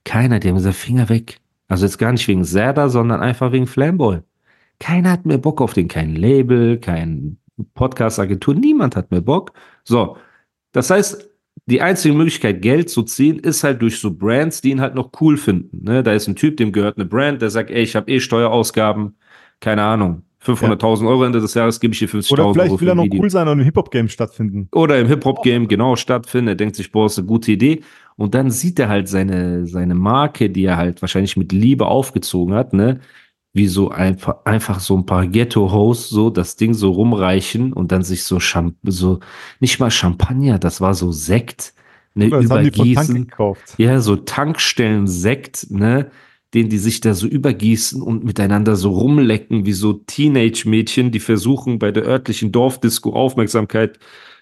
Keiner, 0.04 0.40
die 0.40 0.50
haben 0.50 0.56
gesagt, 0.56 0.76
Finger 0.76 1.10
weg. 1.10 1.40
Also 1.68 1.86
jetzt 1.86 1.98
gar 1.98 2.12
nicht 2.12 2.28
wegen 2.28 2.44
Serda, 2.44 2.90
sondern 2.90 3.22
einfach 3.22 3.52
wegen 3.52 3.68
Flamboy. 3.68 4.20
Keiner 4.80 5.12
hat 5.12 5.26
mehr 5.26 5.38
Bock 5.38 5.62
auf 5.62 5.74
den, 5.74 5.88
kein 5.88 6.16
Label, 6.16 6.80
kein 6.80 7.38
Podcast-Agentur, 7.76 8.56
niemand 8.56 8.96
hat 8.96 9.12
mehr 9.12 9.22
Bock. 9.22 9.54
So, 9.84 10.18
das 10.72 10.90
heißt, 10.90 11.30
die 11.66 11.82
einzige 11.82 12.14
Möglichkeit, 12.14 12.62
Geld 12.62 12.90
zu 12.90 13.04
ziehen, 13.04 13.40
ist 13.40 13.64
halt 13.64 13.82
durch 13.82 14.00
so 14.00 14.12
Brands, 14.12 14.62
die 14.62 14.72
ihn 14.72 14.82
halt 14.82 14.96
noch 14.96 15.12
cool 15.22 15.38
finden. 15.38 15.84
Ne? 15.84 16.04
Da 16.04 16.14
ist 16.14 16.28
ein 16.28 16.36
Typ, 16.36 16.58
dem 16.58 16.72
gehört 16.72 16.98
eine 16.98 17.06
Brand, 17.06 17.42
der 17.42 17.50
sagt, 17.50 17.70
ey, 17.70 17.84
ich 17.84 17.96
habe 17.96 18.12
eh 18.12 18.20
Steuerausgaben, 18.20 19.16
keine 19.60 19.84
Ahnung, 19.84 20.24
500.000 20.44 21.08
Euro 21.08 21.24
Ende 21.24 21.40
des 21.40 21.54
Jahres 21.54 21.80
gebe 21.80 21.94
ich 21.94 22.00
dir 22.00 22.10
50.000 22.10 22.32
Oder 22.34 22.44
Euro 22.44 22.54
vielleicht 22.54 22.74
für 22.74 22.82
will 22.82 22.88
er 22.90 22.96
noch 22.96 23.04
Video. 23.04 23.22
cool 23.22 23.30
sein 23.30 23.48
und 23.48 23.60
im 23.60 23.66
Hip-Hop-Game 23.66 24.10
stattfinden. 24.10 24.70
Oder 24.72 25.00
im 25.00 25.08
Hip-Hop-Game 25.08 25.68
genau 25.68 25.96
stattfinden. 25.96 26.48
Er 26.48 26.56
denkt 26.56 26.76
sich, 26.76 26.92
boah, 26.92 27.06
ist 27.06 27.20
eine 27.20 27.28
gute 27.28 27.52
Idee. 27.52 27.82
Und 28.16 28.34
dann 28.34 28.50
sieht 28.50 28.80
er 28.80 28.90
halt 28.90 29.08
seine, 29.08 29.68
seine 29.68 29.94
Marke, 29.94 30.50
die 30.50 30.66
er 30.66 30.78
halt 30.78 31.02
wahrscheinlich 31.02 31.38
mit 31.38 31.52
Liebe 31.52 31.86
aufgezogen 31.86 32.56
hat, 32.56 32.74
ne? 32.74 33.00
Wie 33.54 33.68
so 33.68 33.90
einfach, 33.90 34.46
einfach 34.46 34.80
so 34.80 34.96
ein 34.96 35.06
paar 35.06 35.28
Ghetto-Hosts 35.28 36.10
so 36.10 36.30
das 36.30 36.56
Ding 36.56 36.74
so 36.74 36.92
rumreichen 36.92 37.74
und 37.74 37.92
dann 37.92 38.04
sich 38.04 38.24
so, 38.24 38.40
Champ 38.40 38.76
so 38.84 39.20
nicht 39.60 39.80
mal 39.80 39.92
Champagner, 39.92 40.58
das 40.58 40.80
war 40.80 40.94
so 40.94 41.12
Sekt, 41.12 41.74
ne, 42.14 42.30
Das 42.30 42.46
übergießen. 42.46 43.30
Ja, 43.78 44.00
so 44.00 44.16
Tankstellen-Sekt, 44.16 45.68
ne, 45.70 46.12
den 46.54 46.70
die 46.70 46.78
sich 46.78 47.02
da 47.02 47.14
so 47.14 47.28
übergießen 47.28 48.02
und 48.02 48.24
miteinander 48.24 48.76
so 48.76 48.92
rumlecken, 48.92 49.66
wie 49.66 49.74
so 49.74 49.94
Teenage-Mädchen, 49.94 51.12
die 51.12 51.20
versuchen, 51.20 51.80
bei 51.80 51.92
der 51.92 52.04
örtlichen 52.04 52.52
Dorfdisco 52.52 53.14
Aufmerksamkeit 53.14 54.00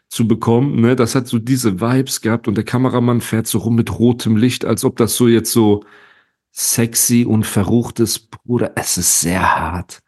zu 0.08 0.28
bekommen, 0.28 0.82
ne, 0.82 0.96
das 0.96 1.16
hat 1.16 1.28
so 1.28 1.40
diese 1.40 1.82
Vibes 1.82 2.22
gehabt 2.22 2.48
und 2.48 2.56
der 2.56 2.64
Kameramann 2.64 3.22
fährt 3.22 3.48
so 3.48 3.60
rum 3.60 3.76
mit 3.76 3.98
rotem 3.98 4.38
Licht, 4.38 4.66
als 4.66 4.84
ob 4.84 4.98
das 4.98 5.16
so 5.16 5.28
jetzt 5.28 5.52
so 5.52 5.84
sexy 6.52 7.26
und 7.26 7.46
verrucht 7.46 8.00
ist. 8.00 8.30
Bruder, 8.32 8.72
es 8.76 8.98
ist 8.98 9.22
sehr 9.22 9.42
hart. 9.60 10.00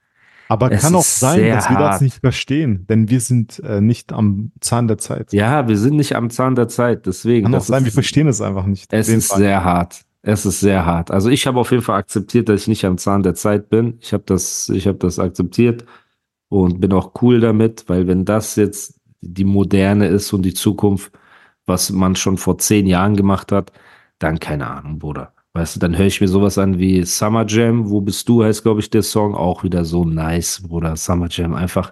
Aber 0.47 0.69
Es 0.69 0.81
kann 0.81 0.95
auch 0.95 1.03
sein, 1.03 1.47
dass 1.49 1.69
wir 1.69 1.77
das 1.77 2.01
nicht 2.01 2.19
verstehen, 2.19 2.85
denn 2.89 3.09
wir 3.09 3.21
sind 3.21 3.59
äh, 3.59 3.79
nicht 3.79 4.11
am 4.11 4.51
Zahn 4.59 4.89
der 4.89 4.97
Zeit. 4.97 5.31
Ja, 5.31 5.69
wir 5.69 5.77
sind 5.77 5.95
nicht 5.95 6.13
am 6.15 6.29
Zahn 6.29 6.55
der 6.55 6.67
Zeit, 6.67 7.05
deswegen. 7.05 7.45
Kann 7.45 7.55
auch 7.55 7.61
sein, 7.61 7.83
wir 7.83 7.87
ist- 7.87 7.93
verstehen 7.93 8.27
es 8.27 8.41
einfach 8.41 8.65
nicht. 8.65 8.91
Es 8.91 9.07
ist 9.07 9.27
Fall. 9.29 9.37
sehr 9.39 9.63
hart. 9.63 10.01
Es 10.23 10.45
ist 10.45 10.59
sehr 10.59 10.85
hart. 10.85 11.09
Also 11.09 11.29
ich 11.29 11.47
habe 11.47 11.57
auf 11.59 11.71
jeden 11.71 11.81
Fall 11.83 11.97
akzeptiert, 11.97 12.49
dass 12.49 12.61
ich 12.61 12.67
nicht 12.67 12.83
am 12.85 12.97
Zahn 12.97 13.23
der 13.23 13.33
Zeit 13.33 13.69
bin. 13.69 13.97
Ich 14.01 14.11
habe 14.13 14.23
das, 14.25 14.67
ich 14.69 14.87
habe 14.87 14.97
das 14.97 15.19
akzeptiert 15.19 15.85
und 16.49 16.81
bin 16.81 16.91
auch 16.93 17.13
cool 17.21 17.39
damit, 17.39 17.85
weil 17.87 18.05
wenn 18.07 18.25
das 18.25 18.55
jetzt 18.57 18.99
die 19.21 19.45
Moderne 19.45 20.07
ist 20.07 20.33
und 20.33 20.41
die 20.43 20.53
Zukunft, 20.53 21.11
was 21.65 21.91
man 21.91 22.15
schon 22.17 22.37
vor 22.37 22.57
zehn 22.57 22.87
Jahren 22.87 23.15
gemacht 23.15 23.51
hat, 23.53 23.71
dann 24.19 24.39
keine 24.39 24.67
Ahnung, 24.69 24.99
Bruder. 24.99 25.33
Weißt 25.53 25.75
du, 25.75 25.79
dann 25.81 25.97
höre 25.97 26.05
ich 26.05 26.21
mir 26.21 26.29
sowas 26.29 26.57
an 26.57 26.79
wie 26.79 27.03
Summer 27.03 27.45
Jam, 27.45 27.89
wo 27.89 27.99
bist 27.99 28.27
du, 28.29 28.43
heißt 28.43 28.63
glaube 28.63 28.79
ich 28.79 28.89
der 28.89 29.03
Song, 29.03 29.35
auch 29.35 29.63
wieder 29.63 29.83
so 29.83 30.05
nice, 30.05 30.61
Bruder. 30.65 30.95
Summer 30.95 31.27
Jam 31.29 31.53
einfach. 31.53 31.91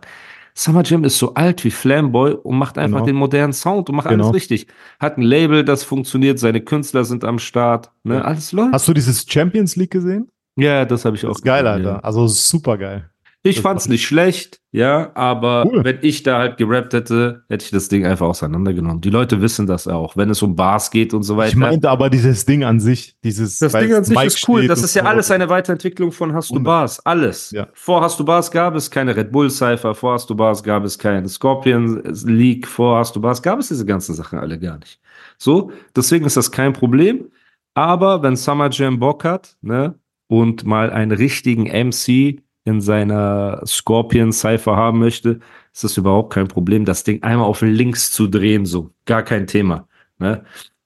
Summer 0.55 0.81
Jam 0.83 1.03
ist 1.03 1.17
so 1.17 1.33
alt 1.33 1.63
wie 1.65 1.71
Flamboy 1.71 2.33
und 2.33 2.57
macht 2.57 2.77
einfach 2.77 2.99
Genau. 2.99 3.05
den 3.05 3.15
modernen 3.17 3.53
Sound 3.53 3.89
und 3.89 3.95
macht 3.95 4.07
Genau. 4.07 4.25
alles 4.25 4.35
richtig. 4.35 4.67
Hat 4.99 5.17
ein 5.17 5.21
Label, 5.23 5.63
das 5.65 5.83
funktioniert, 5.83 6.39
seine 6.39 6.61
Künstler 6.61 7.03
sind 7.03 7.23
am 7.25 7.37
Start, 7.37 7.91
ne? 8.03 8.15
Ja. 8.15 8.21
Alles 8.21 8.51
läuft. 8.53 8.73
Hast 8.73 8.87
du 8.87 8.93
dieses 8.93 9.25
Champions 9.29 9.75
League 9.75 9.91
gesehen? 9.91 10.29
ja, 10.57 10.83
das 10.85 11.03
habe 11.05 11.15
ich 11.17 11.25
auch 11.25 11.29
Das 11.29 11.37
ist 11.39 11.43
geil, 11.45 11.63
gesehen, 11.63 11.73
Alter. 11.85 11.89
ja. 11.91 11.99
Also 11.99 12.27
super 12.27 12.77
geil. 12.77 13.09
Ich 13.41 13.61
fand's 13.61 13.87
nicht 13.87 14.05
schlecht, 14.05 14.59
ja, 14.73 15.11
aber 15.15 15.65
Cool. 15.65 15.85
wenn 15.85 15.99
ich 16.01 16.23
da 16.23 16.39
halt 16.39 16.57
gerappt 16.57 16.93
hätte, 16.93 17.43
hätte 17.47 17.63
ich 17.63 17.71
das 17.71 17.87
Ding 17.87 18.05
einfach 18.05 18.27
auseinandergenommen. 18.27 18.99
Die 18.99 19.09
Leute 19.09 19.41
wissen 19.41 19.65
das 19.65 19.87
auch, 19.87 20.17
wenn 20.17 20.29
es 20.29 20.41
um 20.41 20.57
Bars 20.57 20.91
geht 20.91 21.13
und 21.13 21.23
so 21.23 21.37
weiter. 21.37 21.49
Ich 21.49 21.55
meinte 21.55 21.89
aber 21.89 22.09
dieses 22.09 22.43
Ding 22.45 22.65
an 22.65 22.81
sich, 22.81 23.15
dieses 23.23 23.57
Das 23.59 23.71
Ding 23.71 23.93
an 23.93 24.03
sich 24.03 24.13
Mike 24.13 24.27
ist 24.27 24.49
cool. 24.49 24.67
Das 24.67 24.83
ist 24.83 24.93
ja 24.93 25.03
so. 25.03 25.07
alles 25.07 25.31
eine 25.31 25.47
Weiterentwicklung 25.47 26.11
von 26.11 26.33
Hast 26.33 26.51
du. 26.51 26.61
Bars. 26.61 26.99
Alles. 27.05 27.51
Ja. 27.51 27.69
Vor 27.73 28.01
Hast 28.01 28.19
du 28.19 28.25
Bars 28.25 28.51
gab 28.51 28.75
es 28.75 28.91
keine 28.91 29.15
Red 29.15 29.31
Bull 29.31 29.49
Cypher. 29.49 29.95
Vor 29.95 30.13
Hast 30.13 30.29
du 30.29 30.35
Bars 30.35 30.61
gab 30.61 30.83
es 30.83 30.99
keine 30.99 31.29
Scorpion 31.29 32.03
League. 32.25 32.67
Vor 32.67 32.97
Hast 32.97 33.15
du 33.15 33.21
Bars 33.21 33.41
gab 33.41 33.59
es 33.59 33.69
diese 33.69 33.85
ganzen 33.85 34.15
Sachen 34.15 34.37
alle 34.37 34.59
gar 34.59 34.77
nicht. 34.79 34.99
So, 35.37 35.71
deswegen 35.95 36.25
ist 36.25 36.35
das 36.35 36.51
kein 36.51 36.73
Problem. 36.73 37.31
Aber 37.73 38.21
wenn 38.21 38.35
Summer 38.35 38.69
Jam 38.69 38.99
Bock 38.99 39.23
hat, 39.23 39.55
ne, 39.61 39.95
und 40.27 40.65
mal 40.65 40.89
einen 40.91 41.11
richtigen 41.11 41.63
MC 41.63 42.41
in 42.65 42.81
seiner 42.81 43.61
Scorpion 43.65 44.31
Cypher 44.31 44.75
haben 44.75 44.99
möchte, 44.99 45.39
ist 45.73 45.83
das 45.83 45.97
überhaupt 45.97 46.33
kein 46.33 46.47
Problem, 46.47 46.85
das 46.85 47.03
Ding 47.03 47.23
einmal 47.23 47.47
auf 47.47 47.61
links 47.61 48.11
zu 48.11 48.27
drehen, 48.27 48.65
so. 48.65 48.91
Gar 49.05 49.23
kein 49.23 49.47
Thema, 49.47 49.87
ne. 50.17 50.43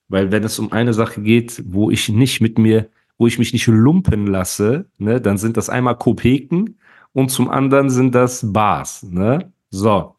Weil 0.08 0.32
wenn 0.32 0.44
es 0.44 0.60
um 0.60 0.72
eine 0.72 0.94
Sache 0.94 1.22
geht, 1.22 1.64
wo 1.66 1.90
ich 1.90 2.10
nicht 2.10 2.42
mit 2.42 2.58
mir, 2.58 2.90
wo 3.18 3.28
ich 3.28 3.40
mich 3.40 3.54
nicht 3.54 3.68
lumpen 3.68 4.28
lasse, 4.28 4.86
ne, 4.98 5.20
dann 5.20 5.38
sind 5.38 5.58
das 5.58 5.70
einmal 5.70 5.98
Kopeken 5.98 6.78
und 7.14 7.30
zum 7.30 7.50
anderen 7.50 7.90
sind 7.90 8.14
das 8.14 8.46
Bars, 8.52 9.04
ne? 9.04 9.52
So. 9.70 10.16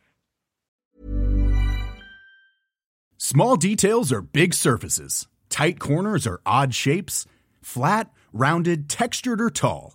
Small 3.18 3.56
details 3.56 4.12
are 4.12 4.22
big 4.22 4.52
surfaces. 4.52 5.28
Tight 5.48 5.78
corners 5.78 6.26
are 6.26 6.40
odd 6.44 6.74
shapes. 6.74 7.26
Flat, 7.62 8.10
rounded, 8.32 8.88
textured, 8.88 9.40
or 9.40 9.50
tall. 9.50 9.94